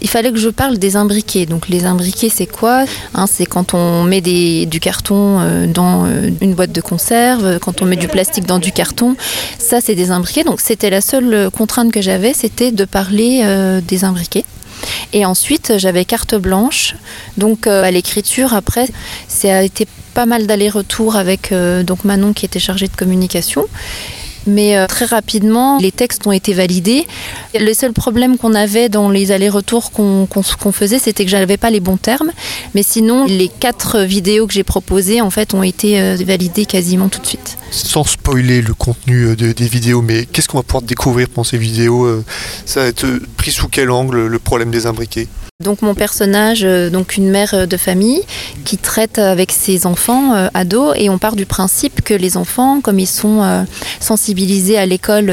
Il 0.00 0.08
fallait 0.08 0.32
que 0.32 0.38
je 0.38 0.48
parle 0.48 0.78
des 0.78 0.96
imbriqués. 0.96 1.46
Donc 1.46 1.68
les 1.68 1.84
imbriqués, 1.84 2.28
c'est 2.28 2.46
quoi 2.46 2.84
hein, 3.14 3.26
C'est 3.26 3.46
quand 3.46 3.74
on 3.74 4.04
met 4.04 4.20
du 4.20 4.80
carton 4.80 5.40
euh, 5.40 5.66
dans 5.66 6.06
une 6.40 6.54
boîte 6.54 6.72
de 6.72 6.80
conserve, 6.80 7.58
quand 7.60 7.82
on 7.82 7.86
met 7.86 7.96
du 7.96 8.08
plastique 8.08 8.46
dans 8.46 8.58
du 8.58 8.72
carton. 8.72 9.16
Ça, 9.58 9.80
c'est 9.80 9.94
des 9.94 10.10
imbriqués. 10.10 10.44
Donc 10.44 10.60
c'était 10.60 10.90
la 10.90 11.00
seule 11.00 11.50
contrainte 11.50 11.92
que 11.92 12.02
j'avais, 12.02 12.32
c'était 12.34 12.72
de 12.72 12.84
parler 12.84 13.80
des 13.86 14.04
imbriqués. 14.04 14.44
Et 15.12 15.24
ensuite, 15.26 15.74
j'avais 15.78 16.04
carte 16.04 16.34
blanche. 16.34 16.94
Donc 17.36 17.66
euh, 17.66 17.82
à 17.82 17.90
l'écriture, 17.90 18.54
après, 18.54 18.88
ça 19.28 19.58
a 19.58 19.62
été 19.62 19.86
pas 20.14 20.26
mal 20.26 20.46
d'allers-retours 20.46 21.16
avec 21.16 21.52
euh, 21.52 21.82
donc 21.82 22.04
Manon 22.04 22.32
qui 22.32 22.44
était 22.44 22.60
chargée 22.60 22.88
de 22.88 22.96
communication. 22.96 23.66
Mais 24.46 24.76
euh, 24.76 24.86
très 24.86 25.04
rapidement, 25.04 25.78
les 25.78 25.92
textes 25.92 26.26
ont 26.26 26.32
été 26.32 26.52
validés. 26.52 27.06
Le 27.58 27.72
seul 27.74 27.92
problème 27.92 28.38
qu'on 28.38 28.54
avait 28.54 28.88
dans 28.88 29.10
les 29.10 29.30
allers-retours 29.30 29.90
qu'on 29.92 30.26
faisait, 30.72 30.98
c'était 30.98 31.24
que 31.24 31.30
je 31.30 31.36
n'avais 31.36 31.56
pas 31.56 31.70
les 31.70 31.80
bons 31.80 31.96
termes. 31.96 32.32
Mais 32.74 32.82
sinon, 32.82 33.24
les 33.26 33.48
quatre 33.48 34.00
vidéos 34.00 34.46
que 34.46 34.52
j'ai 34.52 34.64
proposées, 34.64 35.20
en 35.20 35.30
fait, 35.30 35.54
ont 35.54 35.62
été 35.62 36.00
euh, 36.00 36.16
validées 36.26 36.66
quasiment 36.66 37.08
tout 37.08 37.20
de 37.20 37.26
suite. 37.26 37.58
Sans 37.70 38.04
spoiler 38.04 38.62
le 38.62 38.74
contenu 38.74 39.26
euh, 39.26 39.36
des 39.36 39.68
vidéos, 39.68 40.02
mais 40.02 40.26
qu'est-ce 40.26 40.48
qu'on 40.48 40.58
va 40.58 40.62
pouvoir 40.62 40.82
découvrir 40.82 41.28
pendant 41.28 41.44
ces 41.44 41.58
vidéos 41.58 42.22
Ça 42.66 42.80
va 42.80 42.86
être 42.86 43.06
pris 43.36 43.50
sous 43.50 43.68
quel 43.68 43.90
angle 43.90 44.26
le 44.26 44.38
problème 44.38 44.70
des 44.70 44.86
imbriqués? 44.86 45.28
Donc 45.62 45.80
mon 45.80 45.94
personnage, 45.94 46.64
euh, 46.64 46.90
donc 46.90 47.16
une 47.16 47.30
mère 47.30 47.54
euh, 47.54 47.66
de 47.66 47.76
famille 47.76 48.20
qui 48.64 48.76
traite 48.76 49.18
avec 49.18 49.52
ses 49.52 49.86
enfants 49.86 50.34
euh, 50.34 50.48
ados 50.52 50.94
et 50.96 51.08
on 51.08 51.18
part 51.18 51.36
du 51.36 51.46
principe 51.46 52.02
que 52.02 52.12
les 52.12 52.36
enfants, 52.36 52.80
comme 52.82 52.98
ils 52.98 53.06
sont 53.06 53.66
sensibilisés 54.00 54.76
à 54.76 54.86
l'école 54.86 55.32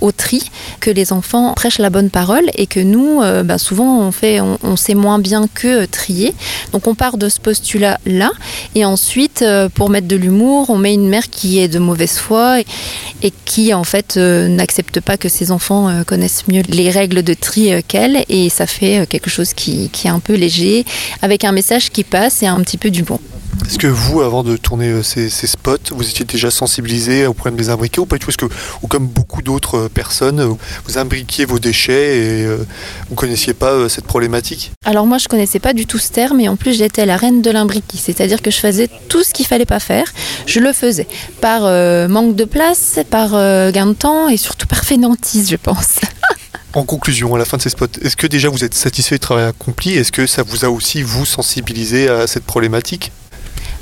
au 0.00 0.12
tri, 0.12 0.50
que 0.80 0.90
les 0.90 1.12
enfants 1.12 1.54
prêchent 1.54 1.78
la 1.78 1.90
bonne 1.90 2.10
parole 2.10 2.44
et 2.54 2.66
que 2.66 2.80
nous, 2.80 3.22
bah, 3.44 3.58
souvent 3.58 4.00
on 4.00 4.12
fait, 4.12 4.40
on, 4.40 4.76
sait 4.76 4.94
moins 4.94 5.18
bien 5.18 5.48
que 5.52 5.86
trier. 5.86 6.34
Donc 6.72 6.86
on 6.86 6.94
part 6.94 7.16
de 7.16 7.28
ce 7.28 7.40
postulat 7.40 7.98
là 8.04 8.30
et 8.74 8.84
ensuite 8.84 9.44
pour 9.74 9.90
mettre 9.90 10.08
de 10.08 10.16
l'humour, 10.16 10.70
on 10.70 10.76
met 10.76 10.94
une 10.94 11.08
mère 11.08 11.30
qui 11.30 11.58
est 11.58 11.68
de 11.68 11.78
mauvaise 11.78 12.18
foi 12.18 12.60
et, 12.60 13.32
qui 13.44 13.72
en 13.72 13.84
fait 13.84 14.16
n'accepte 14.16 15.00
pas 15.00 15.16
que 15.16 15.28
ses 15.28 15.50
enfants 15.50 16.02
connaissent 16.06 16.44
mieux 16.48 16.62
les 16.68 16.90
règles 16.90 17.22
de 17.22 17.34
tri 17.34 17.70
qu'elle 17.86 18.24
et 18.28 18.48
ça 18.50 18.66
fait 18.66 19.06
quelque 19.08 19.30
chose 19.30 19.45
qui, 19.54 19.90
est 20.04 20.08
un 20.08 20.20
peu 20.20 20.34
léger, 20.34 20.84
avec 21.22 21.44
un 21.44 21.52
message 21.52 21.90
qui 21.90 22.04
passe 22.04 22.42
et 22.42 22.46
un 22.46 22.60
petit 22.60 22.78
peu 22.78 22.90
du 22.90 23.02
bon. 23.02 23.20
Est-ce 23.64 23.78
que 23.78 23.86
vous, 23.88 24.20
avant 24.20 24.44
de 24.44 24.56
tourner 24.56 24.90
euh, 24.90 25.02
ces, 25.02 25.28
spots, 25.28 25.90
vous 25.90 26.08
étiez 26.08 26.24
déjà 26.24 26.50
sensibilisé 26.50 27.26
au 27.26 27.34
problème 27.34 27.56
des 27.56 27.68
imbriqués 27.68 28.00
ou 28.00 28.06
pas 28.06 28.16
du 28.16 28.20
tout? 28.24 28.30
Est-ce 28.30 28.36
que, 28.36 28.46
ou 28.82 28.86
comme 28.86 29.08
beaucoup 29.08 29.42
d'autres 29.42 29.76
euh, 29.76 29.88
personnes, 29.88 30.38
euh, 30.40 30.52
vous 30.84 30.98
imbriquiez 30.98 31.46
vos 31.46 31.58
déchets 31.58 32.18
et 32.18 32.46
vous 32.46 32.64
ne 33.10 33.16
connaissiez 33.16 33.54
pas 33.54 33.88
cette 33.88 34.04
problématique? 34.04 34.72
Alors 34.84 35.06
moi, 35.06 35.18
je 35.18 35.26
connaissais 35.26 35.58
pas 35.58 35.72
du 35.72 35.86
tout 35.86 35.98
ce 35.98 36.10
terme 36.10 36.38
et 36.40 36.48
en 36.48 36.56
plus, 36.56 36.78
j'étais 36.78 37.06
la 37.06 37.16
reine 37.16 37.42
de 37.42 37.50
l'imbriqué. 37.50 37.98
C'est-à-dire 37.98 38.40
que 38.40 38.50
je 38.50 38.58
faisais 38.58 38.88
tout 39.08 39.24
ce 39.24 39.32
qu'il 39.32 39.46
fallait 39.46 39.66
pas 39.66 39.80
faire. 39.80 40.06
Je 40.46 40.60
le 40.60 40.72
faisais 40.72 41.08
par 41.40 41.62
manque 42.08 42.36
de 42.36 42.44
place, 42.44 42.98
par 43.10 43.30
gain 43.72 43.86
de 43.86 43.94
temps 43.94 44.28
et 44.28 44.36
surtout 44.36 44.66
par 44.66 44.84
fainéantise, 44.84 45.50
je 45.50 45.56
pense. 45.56 45.96
En 46.74 46.84
conclusion, 46.84 47.34
à 47.34 47.38
la 47.38 47.44
fin 47.44 47.56
de 47.56 47.62
ces 47.62 47.70
spots, 47.70 47.86
est-ce 48.02 48.16
que 48.16 48.26
déjà 48.26 48.48
vous 48.48 48.64
êtes 48.64 48.74
satisfait 48.74 49.16
du 49.16 49.20
travail 49.20 49.46
accompli? 49.46 49.94
Est-ce 49.94 50.12
que 50.12 50.26
ça 50.26 50.42
vous 50.42 50.64
a 50.64 50.68
aussi, 50.68 51.02
vous, 51.02 51.24
sensibilisé 51.24 52.08
à 52.08 52.26
cette 52.26 52.44
problématique? 52.44 53.12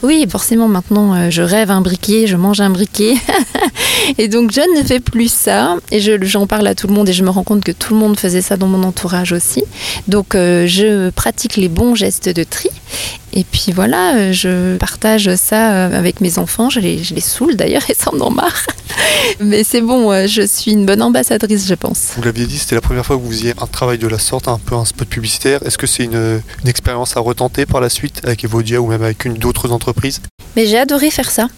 Oui, 0.05 0.26
forcément, 0.29 0.69
maintenant, 0.69 1.14
euh, 1.14 1.31
je 1.31 1.41
rêve 1.41 1.71
un 1.71 1.81
briquet, 1.81 2.26
je 2.26 2.37
mange 2.37 2.61
un 2.61 2.69
briquet. 2.69 3.14
et 4.19 4.29
donc, 4.29 4.53
je 4.53 4.61
ne 4.79 4.85
fais 4.85 5.00
plus 5.00 5.33
ça. 5.33 5.76
Et 5.91 5.99
j'en 6.26 6.47
parle 6.47 6.67
à 6.67 6.75
tout 6.75 6.87
le 6.88 6.93
monde 6.93 7.09
et 7.09 7.14
je 7.14 7.25
me 7.25 7.31
rends 7.31 7.43
compte 7.43 7.64
que 7.64 7.73
tout 7.73 7.95
le 7.95 8.00
monde 8.00 8.21
faisait 8.21 8.43
ça 8.43 8.59
dans 8.59 8.67
mon 8.67 8.83
entourage 8.83 9.33
aussi. 9.33 9.64
Donc, 10.07 10.35
euh, 10.35 10.67
je 10.67 11.09
pratique 11.09 11.57
les 11.57 11.71
bons 11.71 11.95
gestes 11.95 12.29
de 12.29 12.45
tri. 12.45 12.69
Et 13.33 13.45
puis 13.45 13.73
voilà, 13.73 14.14
euh, 14.14 14.33
je 14.33 14.76
partage 14.76 15.35
ça 15.37 15.87
avec 15.87 16.21
mes 16.21 16.38
enfants. 16.38 16.69
Je 16.69 16.81
les, 16.81 17.03
je 17.03 17.14
les 17.14 17.23
saoule 17.23 17.57
d'ailleurs, 17.57 17.85
ils 17.88 17.95
s'en 17.95 18.12
ont 18.21 18.31
marre. 18.31 18.67
Mais 19.41 19.65
c'est 19.65 19.81
bon, 19.81 20.11
euh, 20.11 20.27
je 20.27 20.43
suis 20.43 20.73
une 20.73 20.87
bonne 20.87 21.03
ambassadrice, 21.03 21.67
je 21.67 21.75
pense. 21.75 22.13
Vous 22.17 22.23
l'aviez 22.23 22.47
dit, 22.47 22.59
c'était 22.59 22.75
la 22.75 22.81
première 22.81 23.05
fois 23.05 23.17
que 23.17 23.23
vous 23.23 23.31
faisiez 23.31 23.55
un 23.61 23.67
travail 23.67 23.99
de 23.99 24.09
la 24.09 24.19
sorte, 24.19 24.49
un 24.49 24.59
peu 24.59 24.75
un 24.75 24.85
spot 24.85 25.09
publicitaire. 25.09 25.63
Est-ce 25.65 25.79
que 25.79 25.87
c'est 25.87 26.05
une, 26.05 26.41
une, 26.63 26.69
expérience 26.69 27.17
à 27.17 27.21
retenter 27.21 27.67
par 27.67 27.81
la 27.81 27.89
suite 27.89 28.21
avec 28.25 28.45
Evodia 28.45 28.81
ou 28.81 28.87
même 28.87 29.03
avec 29.03 29.25
une 29.25 29.35
d'autres 29.35 29.73
entreprises? 29.73 30.21
Mais 30.57 30.67
j'ai 30.67 30.79
adoré 30.79 31.11
faire 31.11 31.31
ça. 31.31 31.49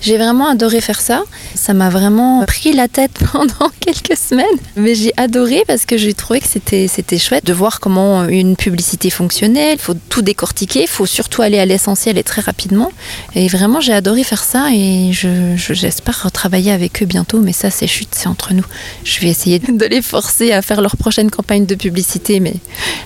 J'ai 0.00 0.16
vraiment 0.16 0.48
adoré 0.48 0.80
faire 0.80 1.00
ça. 1.00 1.22
Ça 1.54 1.74
m'a 1.74 1.90
vraiment 1.90 2.44
pris 2.44 2.72
la 2.72 2.88
tête 2.88 3.12
pendant 3.32 3.70
quelques 3.80 4.16
semaines. 4.16 4.44
Mais 4.76 4.94
j'ai 4.94 5.12
adoré 5.16 5.64
parce 5.66 5.86
que 5.86 5.96
j'ai 5.96 6.14
trouvé 6.14 6.40
que 6.40 6.46
c'était, 6.46 6.88
c'était 6.88 7.18
chouette 7.18 7.44
de 7.44 7.52
voir 7.52 7.80
comment 7.80 8.24
une 8.24 8.56
publicité 8.56 9.10
fonctionnait. 9.10 9.74
Il 9.74 9.78
faut 9.78 9.94
tout 10.08 10.22
décortiquer, 10.22 10.82
il 10.82 10.88
faut 10.88 11.06
surtout 11.06 11.42
aller 11.42 11.58
à 11.58 11.66
l'essentiel 11.66 12.18
et 12.18 12.22
très 12.22 12.42
rapidement. 12.42 12.92
Et 13.34 13.48
vraiment, 13.48 13.80
j'ai 13.80 13.92
adoré 13.92 14.24
faire 14.24 14.44
ça 14.44 14.68
et 14.72 15.12
je, 15.12 15.56
j'espère 15.56 16.22
retravailler 16.22 16.72
avec 16.72 17.02
eux 17.02 17.06
bientôt. 17.06 17.40
Mais 17.40 17.52
ça, 17.52 17.70
c'est 17.70 17.86
chute, 17.86 18.10
c'est 18.12 18.28
entre 18.28 18.54
nous. 18.54 18.66
Je 19.04 19.20
vais 19.20 19.28
essayer 19.28 19.58
de 19.68 19.86
les 19.86 20.02
forcer 20.02 20.52
à 20.52 20.62
faire 20.62 20.80
leur 20.80 20.96
prochaine 20.96 21.30
campagne 21.30 21.66
de 21.66 21.74
publicité, 21.74 22.40
mais 22.40 22.54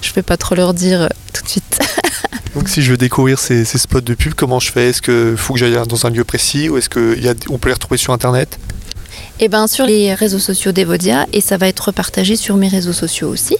je 0.03 0.11
ne 0.11 0.15
vais 0.15 0.23
pas 0.23 0.37
trop 0.37 0.55
leur 0.55 0.75
dire 0.75 1.03
euh, 1.03 1.09
tout 1.33 1.43
de 1.43 1.49
suite. 1.49 1.81
Donc 2.55 2.69
si 2.69 2.83
je 2.83 2.91
veux 2.91 2.97
découvrir 2.97 3.39
ces, 3.39 3.65
spots 3.65 4.01
de 4.01 4.15
pub, 4.15 4.35
comment 4.35 4.59
je 4.59 4.71
fais? 4.71 4.89
Est-ce 4.89 5.03
qu'il 5.03 5.37
faut 5.37 5.55
que 5.55 5.59
j'aille 5.59 5.79
dans 5.87 6.07
un 6.07 6.11
lieu 6.11 6.25
précis 6.25 6.69
ou 6.69 6.77
est-ce 6.77 6.89
qu'on 6.89 7.59
peut 7.59 7.69
les 7.69 7.75
retrouver 7.75 7.99
sur 7.99 8.13
Internet? 8.13 8.59
Eh 9.41 9.49
bien, 9.49 9.69
sur 9.69 9.87
les 9.87 10.15
réseaux 10.15 10.41
sociaux 10.41 10.73
d'Evodia 10.73 11.27
et 11.33 11.41
ça 11.41 11.57
va 11.57 11.69
être 11.69 11.93
partagé 11.93 12.35
sur 12.35 12.57
mes 12.57 12.67
réseaux 12.67 12.93
sociaux 12.93 13.29
aussi. 13.29 13.57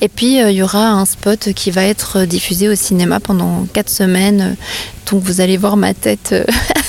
Et 0.00 0.08
puis 0.08 0.40
euh, 0.40 0.52
il 0.52 0.58
y 0.58 0.62
aura 0.62 0.90
un 0.90 1.04
spot 1.04 1.52
qui 1.54 1.72
va 1.72 1.82
être 1.84 2.24
diffusé 2.24 2.68
au 2.68 2.76
cinéma 2.76 3.18
pendant 3.18 3.66
4 3.72 3.88
semaines. 3.88 4.56
Donc 5.10 5.22
vous 5.24 5.40
allez 5.40 5.56
voir 5.56 5.76
ma 5.76 5.92
tête 5.92 6.30
euh, 6.32 6.44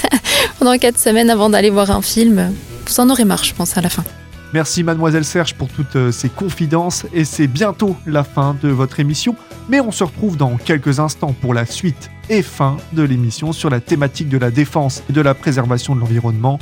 pendant 0.59 0.77
4 0.77 0.99
semaines 0.99 1.31
avant 1.31 1.49
d'aller 1.49 1.71
voir 1.71 1.89
un 1.89 2.03
film. 2.03 2.53
Vous 2.87 2.99
en 2.99 3.09
aurez 3.09 3.25
marre, 3.25 3.43
je 3.43 3.53
pense, 3.55 3.77
à 3.77 3.81
la 3.81 3.89
fin. 3.89 4.03
Merci 4.51 4.83
mademoiselle 4.83 5.25
Serge 5.25 5.53
pour 5.53 5.67
toutes 5.67 5.95
euh, 5.95 6.11
ces 6.11 6.27
confidences 6.27 7.05
et 7.13 7.23
c'est 7.23 7.45
bientôt 7.45 7.95
la 8.07 8.23
fin 8.23 8.55
de 8.59 8.69
votre 8.69 8.99
émission, 8.99 9.35
mais 9.69 9.79
on 9.79 9.91
se 9.91 10.03
retrouve 10.03 10.37
dans 10.37 10.57
quelques 10.57 10.99
instants 10.99 11.35
pour 11.39 11.53
la 11.53 11.67
suite 11.67 12.09
et 12.29 12.41
fin 12.41 12.77
de 12.93 13.03
l'émission 13.03 13.53
sur 13.53 13.69
la 13.69 13.79
thématique 13.79 14.27
de 14.27 14.39
la 14.39 14.49
défense 14.49 15.03
et 15.07 15.13
de 15.13 15.21
la 15.21 15.35
préservation 15.35 15.95
de 15.95 15.99
l'environnement. 15.99 16.57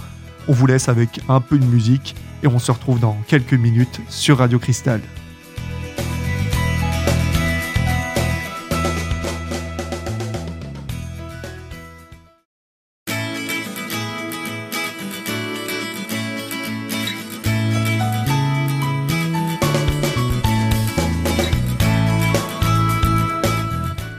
On 0.50 0.54
vous 0.54 0.68
laisse 0.68 0.90
avec 0.90 1.22
un 1.30 1.40
peu 1.40 1.58
de 1.58 1.66
musique 1.66 2.16
et 2.44 2.48
on 2.48 2.60
se 2.60 2.74
retrouve 2.74 3.00
dans 3.00 3.18
quelques 3.26 3.54
minutes 3.54 4.02
sur 4.10 4.40
Radio 4.40 4.60
Cristal. 4.60 5.00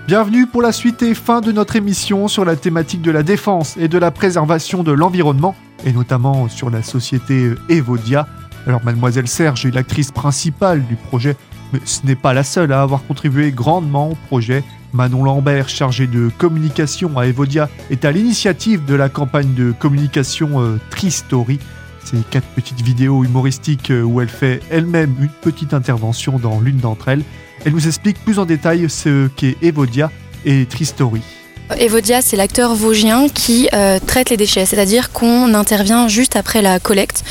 Bienvenue 0.09 0.47
pour 0.47 0.63
la 0.63 0.73
suite 0.73 1.03
et 1.03 1.13
fin 1.13 1.43
de 1.43 1.53
notre 1.53 1.77
émission 1.77 2.29
sur 2.29 2.47
la 2.47 2.57
thématique 2.57 3.03
de 3.03 3.11
la 3.11 3.23
défense 3.23 3.77
et 3.77 3.89
de 3.89 3.99
la 3.99 4.11
préservation 4.11 4.83
de 4.83 4.91
l'environnement, 4.91 5.55
et 5.85 5.93
notamment 5.93 6.49
sur 6.49 6.71
la 6.71 6.83
société 6.83 7.51
Evodia. 7.69 8.27
Alors 8.67 8.83
mademoiselle 8.83 9.29
Serge 9.29 9.67
est 9.67 9.71
l'actrice 9.71 10.11
principale 10.11 10.83
du 10.87 10.97
projet, 10.97 11.37
mais 11.75 11.81
ce 11.85 12.07
n'est 12.07 12.17
pas 12.17 12.33
la 12.33 12.43
seule 12.43 12.73
à 12.73 12.81
avoir 12.81 13.05
contribué 13.05 13.53
grandement 13.53 14.13
au 14.13 14.15
projet. 14.29 14.65
Manon 14.95 15.25
Lambert, 15.25 15.69
chargée 15.69 16.07
de 16.07 16.31
communication 16.39 17.19
à 17.19 17.27
Evodia, 17.27 17.69
est 17.91 18.07
à 18.07 18.11
l'initiative 18.11 18.87
de 18.87 18.95
la 18.95 19.11
campagne 19.11 19.53
de 19.53 19.73
communication 19.73 20.63
euh, 20.63 20.81
Tristory. 20.89 21.59
Ces 22.11 22.23
quatre 22.31 22.47
petites 22.55 22.81
vidéos 22.81 23.23
humoristiques 23.23 23.91
euh, 23.91 24.03
où 24.03 24.23
elle 24.23 24.31
fait 24.31 24.63
elle-même 24.71 25.15
une 25.21 25.29
petite 25.29 25.75
intervention 25.75 26.39
dans 26.39 26.59
l'une 26.59 26.79
d'entre 26.79 27.09
elles. 27.09 27.23
Elle 27.67 27.75
nous 27.75 27.87
explique 27.87 28.17
plus 28.25 28.39
en 28.39 28.47
détail 28.47 28.89
ce 28.89 29.27
qu'est 29.29 29.63
Evodia 29.63 30.11
et 30.47 30.65
Tristory. 30.65 31.38
Evodia, 31.77 32.23
c'est 32.23 32.37
l'acteur 32.37 32.75
vosgien 32.75 33.29
qui 33.29 33.69
euh, 33.73 33.99
traite 34.05 34.31
les 34.31 34.37
déchets, 34.37 34.65
c'est-à-dire 34.65 35.13
qu'on 35.13 35.55
intervient 35.55 36.09
juste 36.09 36.37
après 36.37 36.63
la 36.63 36.81
collecte. 36.81 37.25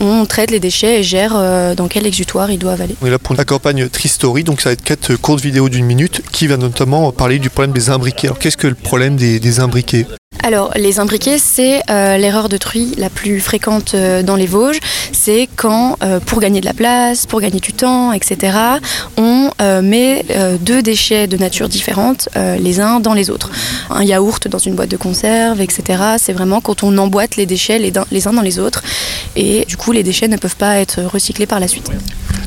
On 0.00 0.24
traite 0.26 0.50
les 0.50 0.60
déchets 0.60 1.00
et 1.00 1.02
gère 1.02 1.32
euh, 1.36 1.74
dans 1.74 1.88
quel 1.88 2.06
exutoire 2.06 2.50
ils 2.50 2.58
doivent 2.58 2.80
aller. 2.80 2.96
On 3.02 3.06
est 3.06 3.10
là 3.10 3.18
pour 3.18 3.34
la 3.34 3.44
campagne 3.44 3.88
Tristory, 3.88 4.44
donc 4.44 4.60
ça 4.60 4.70
va 4.70 4.72
être 4.72 4.82
quatre 4.82 5.14
courtes 5.16 5.40
vidéos 5.40 5.68
d'une 5.68 5.84
minute 5.84 6.22
qui 6.32 6.46
va 6.46 6.56
notamment 6.56 7.12
parler 7.12 7.38
du 7.38 7.50
problème 7.50 7.72
des 7.72 7.90
imbriqués. 7.90 8.28
Alors 8.28 8.38
qu'est-ce 8.38 8.56
que 8.56 8.66
le 8.66 8.74
problème 8.74 9.16
des 9.16 9.60
imbriqués? 9.60 10.06
Alors, 10.44 10.72
les 10.74 10.98
imbriqués, 10.98 11.38
c'est 11.38 11.82
euh, 11.88 12.16
l'erreur 12.16 12.48
de 12.48 12.56
truie 12.56 12.94
la 12.96 13.10
plus 13.10 13.40
fréquente 13.40 13.94
euh, 13.94 14.24
dans 14.24 14.34
les 14.34 14.46
Vosges. 14.46 14.80
C'est 15.24 15.48
quand, 15.54 15.98
euh, 16.02 16.18
pour 16.18 16.40
gagner 16.40 16.60
de 16.60 16.66
la 16.66 16.74
place, 16.74 17.26
pour 17.26 17.40
gagner 17.40 17.60
du 17.60 17.72
temps, 17.72 18.10
etc., 18.12 18.58
on 19.16 19.50
met 19.82 20.24
deux 20.60 20.82
déchets 20.82 21.28
de 21.28 21.36
nature 21.36 21.68
différente 21.68 22.28
les 22.34 22.80
uns 22.80 22.98
dans 22.98 23.14
les 23.14 23.30
autres. 23.30 23.50
Un 23.90 24.02
yaourt 24.02 24.48
dans 24.48 24.58
une 24.58 24.74
boîte 24.74 24.90
de 24.90 24.96
conserve, 24.96 25.60
etc. 25.60 26.02
C'est 26.18 26.32
vraiment 26.32 26.60
quand 26.60 26.82
on 26.82 26.98
emboîte 26.98 27.36
les 27.36 27.46
déchets 27.46 27.78
les, 27.78 27.92
les 28.10 28.26
uns 28.26 28.32
dans 28.32 28.42
les 28.42 28.58
autres. 28.58 28.82
Et 29.36 29.64
du 29.66 29.76
coup, 29.76 29.92
les 29.92 30.02
déchets 30.02 30.26
ne 30.26 30.36
peuvent 30.36 30.56
pas 30.56 30.78
être 30.78 31.00
recyclés 31.02 31.46
par 31.46 31.60
la 31.60 31.68
suite. 31.68 31.88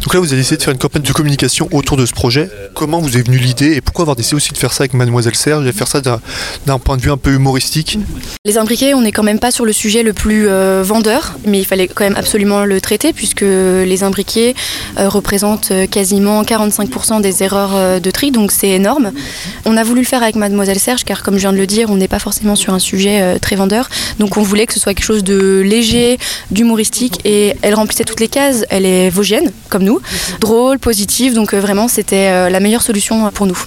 Donc 0.05 0.13
là, 0.13 0.19
vous 0.19 0.27
avez 0.27 0.41
décidé 0.41 0.57
de 0.57 0.61
faire 0.61 0.73
une 0.73 0.79
campagne 0.79 1.01
de 1.01 1.11
communication 1.11 1.67
autour 1.71 1.97
de 1.97 2.05
ce 2.05 2.13
projet. 2.13 2.47
Comment 2.75 2.99
vous 2.99 3.17
est 3.17 3.25
venue 3.25 3.39
l'idée 3.39 3.73
et 3.73 3.81
pourquoi 3.81 4.03
avoir 4.03 4.15
décidé 4.15 4.35
aussi 4.35 4.51
de 4.51 4.57
faire 4.57 4.71
ça 4.71 4.83
avec 4.83 4.93
Mademoiselle 4.93 5.33
Serge 5.33 5.65
et 5.65 5.71
faire 5.71 5.87
ça 5.87 5.99
d'un 5.99 6.77
point 6.77 6.97
de 6.97 7.01
vue 7.01 7.09
un 7.09 7.17
peu 7.17 7.31
humoristique? 7.31 7.97
Les 8.45 8.59
imbriqués, 8.59 8.93
on 8.93 9.01
n'est 9.01 9.11
quand 9.11 9.23
même 9.23 9.39
pas 9.39 9.49
sur 9.49 9.65
le 9.65 9.73
sujet 9.73 10.03
le 10.03 10.13
plus 10.13 10.47
euh, 10.47 10.83
vendeur, 10.85 11.33
mais 11.47 11.59
il 11.59 11.65
fallait 11.65 11.87
quand 11.87 12.03
même 12.03 12.15
absolument 12.17 12.64
le 12.65 12.81
traiter 12.81 13.13
puisque 13.13 13.41
les 13.41 14.03
imbriqués 14.03 14.55
euh, 14.99 15.09
représentent 15.09 15.71
quasiment 15.89 16.43
45% 16.43 17.21
des 17.21 17.43
erreurs 17.43 17.71
euh, 17.75 17.99
de 17.99 18.11
tri, 18.11 18.31
donc 18.31 18.51
c'est 18.51 18.69
énorme. 18.69 19.11
On 19.65 19.77
a 19.77 19.83
voulu 19.83 20.01
le 20.01 20.07
faire 20.07 20.23
avec 20.23 20.35
Mademoiselle 20.35 20.79
Serge 20.79 21.03
car, 21.03 21.23
comme 21.23 21.35
je 21.35 21.41
viens 21.41 21.53
de 21.53 21.57
le 21.57 21.67
dire, 21.67 21.89
on 21.89 21.95
n'est 21.95 22.07
pas 22.07 22.19
forcément 22.19 22.55
sur 22.55 22.73
un 22.73 22.79
sujet 22.79 23.39
très 23.39 23.55
vendeur, 23.55 23.89
donc 24.19 24.37
on 24.37 24.41
voulait 24.41 24.65
que 24.65 24.73
ce 24.73 24.79
soit 24.79 24.93
quelque 24.93 25.05
chose 25.05 25.23
de 25.23 25.61
léger, 25.65 26.17
d'humoristique 26.51 27.19
et 27.25 27.55
elle 27.61 27.75
remplissait 27.75 28.03
toutes 28.03 28.19
les 28.19 28.27
cases. 28.27 28.65
Elle 28.69 28.85
est 28.85 29.09
vosgienne, 29.09 29.51
comme 29.69 29.83
nous 29.83 29.99
drôle, 30.39 30.79
positif. 30.79 31.33
Donc 31.33 31.53
euh, 31.53 31.59
vraiment, 31.59 31.87
c'était 31.87 32.29
euh, 32.29 32.49
la 32.49 32.59
meilleure 32.59 32.81
solution 32.81 33.29
pour 33.31 33.45
nous. 33.45 33.57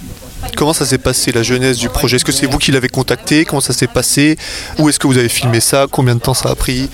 Comment 0.57 0.73
ça 0.73 0.87
s'est 0.87 0.99
passé 0.99 1.33
la 1.33 1.43
jeunesse 1.43 1.79
du 1.79 1.89
projet? 1.89 2.17
Est-ce 2.17 2.25
que 2.25 2.33
c'est 2.33 2.47
vous 2.47 2.59
qui 2.59 2.73
l'avez 2.73 2.89
contacté? 2.89 3.45
Comment 3.45 3.61
ça 3.61 3.73
s'est 3.73 3.87
passé? 3.87 4.37
Où 4.79 4.89
est-ce 4.89 4.99
que 4.99 5.07
vous 5.07 5.19
avez 5.19 5.29
filmé 5.29 5.61
ça? 5.61 5.87
Combien 5.91 6.15
de 6.15 6.21
temps 6.21 6.35
ça 6.35 6.51
a 6.51 6.55
pris? 6.55 6.89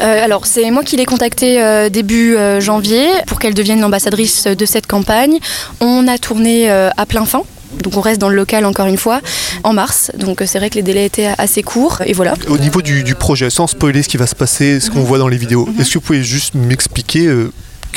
Euh, 0.00 0.24
Alors 0.24 0.46
c'est 0.46 0.70
moi 0.70 0.82
qui 0.82 0.96
l'ai 0.96 1.06
contacté 1.06 1.88
début 1.90 2.36
janvier 2.60 3.06
pour 3.26 3.38
qu'elle 3.38 3.54
devienne 3.54 3.80
l'ambassadrice 3.80 4.46
de 4.46 4.66
cette 4.66 4.86
campagne. 4.86 5.38
On 5.80 6.06
a 6.08 6.18
tourné 6.18 6.70
à 6.70 7.06
plein 7.06 7.24
fin. 7.24 7.42
Donc 7.82 7.96
on 7.96 8.00
reste 8.00 8.20
dans 8.20 8.28
le 8.28 8.36
local 8.36 8.64
encore 8.64 8.86
une 8.86 8.96
fois 8.96 9.20
en 9.64 9.72
mars. 9.72 10.10
Donc 10.16 10.42
c'est 10.46 10.58
vrai 10.58 10.70
que 10.70 10.76
les 10.76 10.82
délais 10.82 11.06
étaient 11.06 11.30
assez 11.38 11.62
courts 11.62 12.02
et 12.04 12.12
voilà. 12.12 12.34
Au 12.48 12.58
niveau 12.58 12.82
du, 12.82 13.14
projet, 13.14 13.50
sans 13.50 13.66
spoiler 13.66 14.02
ce 14.02 14.08
qui 14.08 14.16
va 14.16 14.26
se 14.26 14.34
passer, 14.34 14.80
ce 14.80 14.90
qu'on 14.90 15.02
voit 15.02 15.18
dans 15.18 15.28
les 15.28 15.36
vidéos, 15.36 15.66
mhm. 15.66 15.80
est-ce 15.80 15.90
que 15.90 15.94
vous 15.94 16.04
pouvez 16.04 16.22
juste 16.22 16.54
m'expliquer 16.54 17.28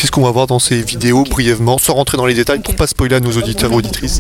Qu'est-ce 0.02 0.12
qu'on 0.12 0.24
va 0.24 0.32
voir 0.32 0.48
dans 0.48 0.58
ces 0.58 0.82
vidéos 0.82 1.26
brièvement, 1.26 1.78
sans 1.78 1.94
rentrer 1.94 2.18
dans 2.18 2.26
les 2.26 2.34
détails 2.34 2.58
pour 2.62 2.76
pas 2.76 2.88
spoiler 2.88 3.18
à 3.18 3.20
nos 3.20 3.34
auditeurs 3.34 3.72
et 3.72 3.76
auditrices 3.76 4.18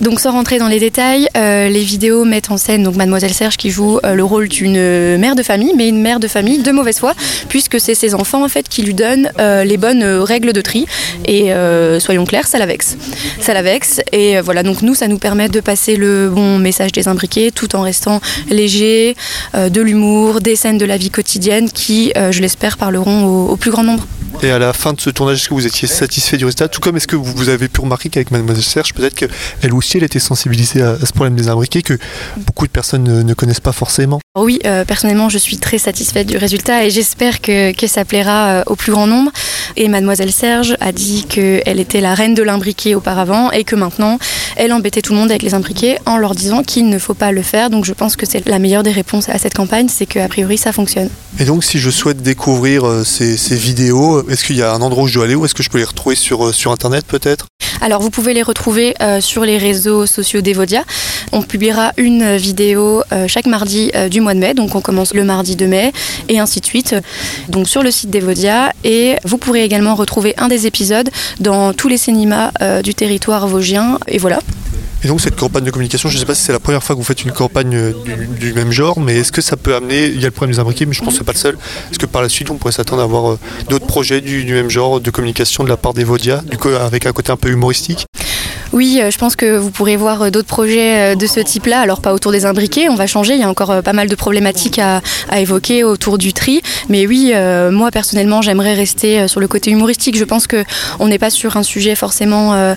Donc 0.00 0.20
sans 0.20 0.32
rentrer 0.32 0.58
dans 0.58 0.68
les 0.68 0.80
détails, 0.80 1.28
euh, 1.36 1.68
les 1.68 1.82
vidéos 1.82 2.24
mettent 2.24 2.50
en 2.50 2.56
scène 2.56 2.82
donc 2.82 2.96
Mademoiselle 2.96 3.34
Serge 3.34 3.58
qui 3.58 3.68
joue 3.68 3.98
euh, 4.06 4.14
le 4.14 4.24
rôle 4.24 4.48
d'une 4.48 5.18
mère 5.18 5.34
de 5.34 5.42
famille, 5.42 5.74
mais 5.76 5.86
une 5.86 6.00
mère 6.00 6.18
de 6.18 6.28
famille 6.28 6.62
de 6.62 6.72
mauvaise 6.72 6.98
foi, 6.98 7.12
puisque 7.50 7.78
c'est 7.78 7.94
ses 7.94 8.14
enfants 8.14 8.42
en 8.42 8.48
fait 8.48 8.70
qui 8.70 8.80
lui 8.80 8.94
donnent 8.94 9.30
euh, 9.38 9.64
les 9.64 9.76
bonnes 9.76 10.02
règles 10.02 10.54
de 10.54 10.62
tri. 10.62 10.86
Et 11.26 11.52
soyons 12.00 12.24
clairs, 12.24 12.46
ça 12.46 12.58
la 12.58 12.64
vexe. 12.64 12.96
Ça 13.42 13.52
la 13.52 13.60
vexe. 13.60 14.00
Et 14.12 14.40
voilà, 14.40 14.62
donc 14.62 14.80
nous, 14.80 14.94
ça 14.94 15.08
nous 15.08 15.18
permet 15.18 15.50
de 15.50 15.60
passer 15.60 15.96
le 15.96 16.30
bon 16.30 16.56
message 16.56 16.92
des 16.92 17.06
imbriqués 17.06 17.50
tout 17.52 17.76
en 17.76 17.82
restant 17.82 18.22
léger, 18.48 19.14
de 19.54 19.80
l'humour, 19.82 20.40
des 20.40 20.56
scènes 20.56 20.78
de 20.78 20.86
la 20.86 20.96
vie 20.96 21.10
quotidienne 21.10 21.70
qui, 21.70 22.14
je 22.16 22.40
l'espère, 22.40 22.78
parleront 22.78 23.26
au, 23.26 23.48
au 23.50 23.56
plus 23.56 23.70
grand 23.70 23.82
nombre. 23.82 24.06
Et 24.40 24.50
à 24.52 24.58
la 24.60 24.72
fin 24.72 24.92
de 24.92 25.00
ce 25.00 25.10
tournage, 25.10 25.38
est-ce 25.38 25.48
que 25.48 25.54
vous 25.54 25.66
étiez 25.66 25.88
satisfait 25.88 26.36
du 26.36 26.44
résultat 26.44 26.68
Tout 26.68 26.80
comme 26.80 26.96
est-ce 26.96 27.08
que 27.08 27.16
vous 27.16 27.48
avez 27.48 27.66
pu 27.66 27.80
remarquer 27.80 28.08
qu'avec 28.08 28.30
Mademoiselle 28.30 28.62
Serge, 28.62 28.94
peut-être 28.94 29.14
qu'elle 29.14 29.74
aussi, 29.74 29.96
elle 29.96 30.04
était 30.04 30.20
sensibilisée 30.20 30.80
à, 30.80 30.96
ce 31.04 31.12
problème 31.12 31.34
des 31.34 31.48
imbriqués 31.48 31.82
que 31.82 31.98
beaucoup 32.38 32.66
de 32.66 32.70
personnes 32.70 33.02
ne, 33.02 33.34
connaissent 33.34 33.58
pas 33.58 33.72
forcément 33.72 34.20
Oui, 34.42 34.58
euh, 34.66 34.84
personnellement, 34.84 35.28
je 35.28 35.38
suis 35.38 35.58
très 35.58 35.78
satisfaite 35.78 36.26
du 36.26 36.36
résultat 36.36 36.84
et 36.84 36.90
j'espère 36.90 37.40
que, 37.40 37.72
ça 37.86 38.04
plaira 38.04 38.48
euh, 38.48 38.62
au 38.66 38.76
plus 38.76 38.92
grand 38.92 39.06
nombre. 39.06 39.30
Et 39.76 39.88
Mademoiselle 39.88 40.32
Serge 40.32 40.76
a 40.80 40.92
dit 40.92 41.24
qu'elle 41.28 41.80
était 41.80 42.00
la 42.00 42.14
reine 42.14 42.34
de 42.34 42.42
l'imbriqué 42.42 42.94
auparavant 42.94 43.50
et 43.50 43.64
que 43.64 43.76
maintenant, 43.76 44.18
elle 44.56 44.72
embêtait 44.72 45.02
tout 45.02 45.12
le 45.12 45.18
monde 45.18 45.30
avec 45.30 45.42
les 45.42 45.54
imbriqués 45.54 45.98
en 46.06 46.16
leur 46.18 46.34
disant 46.34 46.62
qu'il 46.62 46.88
ne 46.88 46.98
faut 46.98 47.14
pas 47.14 47.32
le 47.32 47.42
faire. 47.42 47.70
Donc 47.70 47.84
je 47.84 47.92
pense 47.92 48.16
que 48.16 48.26
c'est 48.26 48.46
la 48.46 48.58
meilleure 48.58 48.82
des 48.82 48.92
réponses 48.92 49.28
à 49.28 49.38
cette 49.38 49.54
campagne, 49.54 49.88
c'est 49.88 50.06
qu'a 50.06 50.28
priori, 50.28 50.58
ça 50.58 50.72
fonctionne. 50.72 51.10
Et 51.38 51.44
donc, 51.44 51.64
si 51.64 51.78
je 51.78 51.90
souhaite 51.90 52.22
découvrir 52.22 52.86
euh, 52.86 53.04
ces, 53.04 53.56
vidéos, 53.56 54.28
est-ce 54.28 54.44
qu'il 54.44 54.56
y 54.56 54.62
a 54.62 54.72
un 54.72 54.82
endroit 54.82 55.04
où 55.04 55.06
je 55.08 55.14
dois 55.14 55.24
aller 55.24 55.34
ou 55.34 55.44
est-ce 55.44 55.54
que 55.54 55.62
je 55.62 55.70
peux 55.70 55.78
les 55.78 55.84
retrouver 55.84 56.16
sur 56.16 56.72
Internet 56.72 57.04
peut-être? 57.06 57.46
Alors 57.80 58.00
vous 58.02 58.10
pouvez 58.10 58.34
les 58.34 58.42
retrouver 58.42 58.94
euh, 59.00 59.20
sur 59.20 59.44
les 59.44 59.58
réseaux 59.58 60.06
sociaux 60.06 60.40
d'Evodia. 60.40 60.84
On 61.32 61.42
publiera 61.42 61.92
une 61.96 62.36
vidéo 62.36 63.02
euh, 63.12 63.26
chaque 63.28 63.46
mardi 63.46 63.90
euh, 63.94 64.08
du 64.08 64.20
mois 64.20 64.34
de 64.34 64.40
mai, 64.40 64.54
donc 64.54 64.74
on 64.74 64.80
commence 64.80 65.14
le 65.14 65.24
mardi 65.24 65.56
de 65.56 65.66
mai 65.66 65.92
et 66.28 66.38
ainsi 66.38 66.60
de 66.60 66.66
suite. 66.66 66.94
Donc 67.48 67.68
sur 67.68 67.82
le 67.82 67.90
site 67.90 68.10
d'Evodia 68.10 68.72
et 68.84 69.16
vous 69.24 69.38
pourrez 69.38 69.64
également 69.64 69.94
retrouver 69.94 70.34
un 70.38 70.48
des 70.48 70.66
épisodes 70.66 71.10
dans 71.40 71.72
tous 71.72 71.88
les 71.88 71.98
cinémas 71.98 72.50
du 72.82 72.94
territoire 72.94 73.46
vosgien 73.46 73.98
et 74.06 74.18
voilà. 74.18 74.40
Et 75.04 75.08
donc 75.08 75.20
cette 75.20 75.36
campagne 75.36 75.62
de 75.62 75.70
communication, 75.70 76.08
je 76.08 76.16
ne 76.16 76.20
sais 76.20 76.26
pas 76.26 76.34
si 76.34 76.42
c'est 76.42 76.52
la 76.52 76.58
première 76.58 76.82
fois 76.82 76.96
que 76.96 77.00
vous 77.00 77.06
faites 77.06 77.22
une 77.22 77.30
campagne 77.30 77.74
euh, 77.74 77.92
du, 78.40 78.52
même 78.52 78.72
genre, 78.72 78.98
mais 78.98 79.18
est-ce 79.18 79.30
que 79.30 79.40
ça 79.40 79.56
peut 79.56 79.76
amener, 79.76 80.06
il 80.06 80.20
y 80.20 80.24
a 80.24 80.26
le 80.26 80.32
problème 80.32 80.54
des 80.54 80.60
imbriqués, 80.60 80.86
mais 80.86 80.92
je 80.92 81.00
pense 81.02 81.14
que 81.14 81.20
ce 81.20 81.24
pas 81.24 81.32
le 81.32 81.38
seul, 81.38 81.58
est-ce 81.90 82.00
que 82.00 82.06
par 82.06 82.20
la 82.20 82.28
suite 82.28 82.50
on 82.50 82.56
pourrait 82.56 82.72
s'attendre 82.72 83.02
à 83.02 83.04
avoir 83.04 83.30
euh, 83.30 83.38
d'autres 83.68 83.86
projets 83.86 84.20
du, 84.20 84.44
même 84.52 84.70
genre 84.70 85.00
de 85.00 85.10
communication 85.10 85.62
de 85.62 85.68
la 85.68 85.76
part 85.76 85.94
des 85.94 86.02
Vodia, 86.02 86.42
du 86.50 86.56
coup, 86.56 86.68
avec 86.68 87.06
un 87.06 87.12
côté 87.12 87.30
un 87.30 87.36
peu 87.36 87.48
humoristique? 87.48 88.06
Oui, 88.72 88.98
euh, 89.00 89.12
je 89.12 89.18
pense 89.18 89.36
que 89.36 89.56
vous 89.56 89.70
pourrez 89.70 89.96
voir 89.96 90.32
d'autres 90.32 90.48
projets 90.48 91.14
de 91.14 91.26
ce 91.26 91.40
type-là. 91.40 91.80
Alors 91.80 92.00
pas 92.00 92.12
autour 92.12 92.32
des 92.32 92.44
imbriqués, 92.44 92.88
on 92.88 92.96
va 92.96 93.06
changer. 93.06 93.34
Il 93.34 93.40
y 93.40 93.44
a 93.44 93.48
encore 93.48 93.82
pas 93.82 93.92
mal 93.92 94.08
de 94.08 94.14
problématiques 94.16 94.80
à, 94.80 95.00
évoquer 95.36 95.84
autour 95.84 96.18
du 96.18 96.32
tri. 96.32 96.60
Mais 96.88 97.06
oui, 97.06 97.32
moi 97.70 97.90
personnellement, 97.90 98.42
j'aimerais 98.42 98.74
rester 98.74 99.26
sur 99.26 99.40
le 99.40 99.48
côté 99.48 99.70
humoristique. 99.70 100.18
Je 100.18 100.24
pense 100.24 100.46
que 100.46 100.64
on 100.98 101.08
n'est 101.08 101.18
pas 101.18 101.30
sur 101.30 101.56
un 101.56 101.62
sujet 101.62 101.94
forcément 101.94 102.74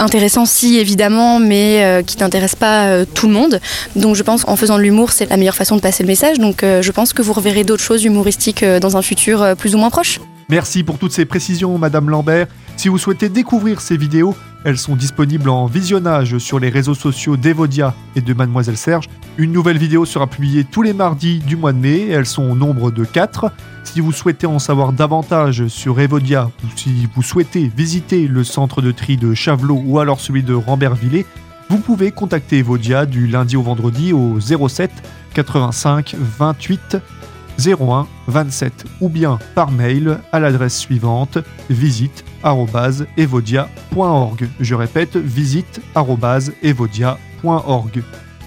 intéressant 0.00 0.44
si 0.46 0.78
évidemment, 0.78 1.38
mais 1.38 1.84
euh, 1.84 2.02
qui 2.02 2.18
n'intéresse 2.18 2.54
pas 2.54 2.86
euh, 2.86 3.04
tout 3.12 3.26
le 3.26 3.32
monde. 3.32 3.60
Donc 3.96 4.16
je 4.16 4.22
pense 4.22 4.44
qu'en 4.44 4.56
faisant 4.56 4.76
de 4.76 4.82
l'humour, 4.82 5.12
c'est 5.12 5.28
la 5.28 5.36
meilleure 5.36 5.54
façon 5.54 5.76
de 5.76 5.80
passer 5.80 6.02
le 6.02 6.08
message. 6.08 6.38
Donc 6.38 6.62
euh, 6.62 6.82
je 6.82 6.92
pense 6.92 7.12
que 7.12 7.22
vous 7.22 7.32
reverrez 7.32 7.64
d'autres 7.64 7.82
choses 7.82 8.04
humoristiques 8.04 8.64
dans 8.64 8.96
un 8.96 9.02
futur 9.02 9.54
plus 9.56 9.74
ou 9.74 9.78
moins 9.78 9.90
proche. 9.90 10.20
Merci 10.50 10.82
pour 10.82 10.98
toutes 10.98 11.12
ces 11.12 11.26
précisions, 11.26 11.76
Madame 11.76 12.08
Lambert. 12.08 12.46
Si 12.78 12.88
vous 12.88 12.96
souhaitez 12.96 13.28
découvrir 13.28 13.82
ces 13.82 13.98
vidéos, 13.98 14.34
elles 14.64 14.78
sont 14.78 14.96
disponibles 14.96 15.50
en 15.50 15.66
visionnage 15.66 16.38
sur 16.38 16.58
les 16.58 16.70
réseaux 16.70 16.94
sociaux 16.94 17.36
d'Evodia 17.36 17.94
et 18.16 18.22
de 18.22 18.32
Mademoiselle 18.32 18.78
Serge. 18.78 19.10
Une 19.36 19.52
nouvelle 19.52 19.76
vidéo 19.76 20.06
sera 20.06 20.26
publiée 20.26 20.64
tous 20.64 20.80
les 20.80 20.94
mardis 20.94 21.40
du 21.40 21.56
mois 21.56 21.74
de 21.74 21.78
mai. 21.78 22.08
Elles 22.08 22.24
sont 22.24 22.44
au 22.44 22.54
nombre 22.54 22.90
de 22.90 23.04
4. 23.04 23.52
Si 23.84 24.00
vous 24.00 24.10
souhaitez 24.10 24.46
en 24.46 24.58
savoir 24.58 24.94
davantage 24.94 25.66
sur 25.68 26.00
Evodia 26.00 26.50
ou 26.64 26.68
si 26.76 27.06
vous 27.14 27.22
souhaitez 27.22 27.70
visiter 27.76 28.26
le 28.26 28.42
centre 28.42 28.80
de 28.80 28.90
tri 28.90 29.18
de 29.18 29.34
Chavelot 29.34 29.82
ou 29.84 29.98
alors 29.98 30.18
celui 30.18 30.42
de 30.42 30.54
Rambervillers, 30.54 31.26
vous 31.68 31.78
pouvez 31.78 32.10
contacter 32.10 32.58
Evodia 32.58 33.04
du 33.04 33.26
lundi 33.26 33.56
au 33.56 33.62
vendredi 33.62 34.14
au 34.14 34.40
07 34.40 34.90
85 35.34 36.16
28 36.18 36.96
01 37.58 38.06
27 38.26 38.84
ou 39.00 39.08
bien 39.08 39.38
par 39.54 39.70
mail 39.70 40.18
à 40.32 40.40
l'adresse 40.40 40.76
suivante 40.78 41.38
visite@evodia.org. 41.70 44.48
Je 44.60 44.74
répète 44.74 45.16
visite@evodia.org. 45.16 48.02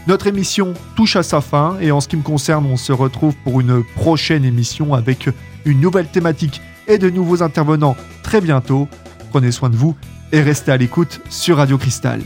Notre 0.07 0.25
émission 0.27 0.73
touche 0.95 1.15
à 1.15 1.23
sa 1.23 1.41
fin 1.41 1.77
et 1.79 1.91
en 1.91 2.01
ce 2.01 2.07
qui 2.07 2.17
me 2.17 2.23
concerne, 2.23 2.65
on 2.65 2.77
se 2.77 2.91
retrouve 2.91 3.35
pour 3.43 3.61
une 3.61 3.83
prochaine 3.95 4.45
émission 4.45 4.95
avec 4.95 5.29
une 5.65 5.79
nouvelle 5.79 6.07
thématique 6.07 6.59
et 6.87 6.97
de 6.97 7.07
nouveaux 7.09 7.43
intervenants 7.43 7.95
très 8.23 8.41
bientôt. 8.41 8.87
Prenez 9.29 9.51
soin 9.51 9.69
de 9.69 9.75
vous 9.75 9.95
et 10.31 10.41
restez 10.41 10.71
à 10.71 10.77
l'écoute 10.77 11.21
sur 11.29 11.57
Radio 11.57 11.77
Cristal. 11.77 12.21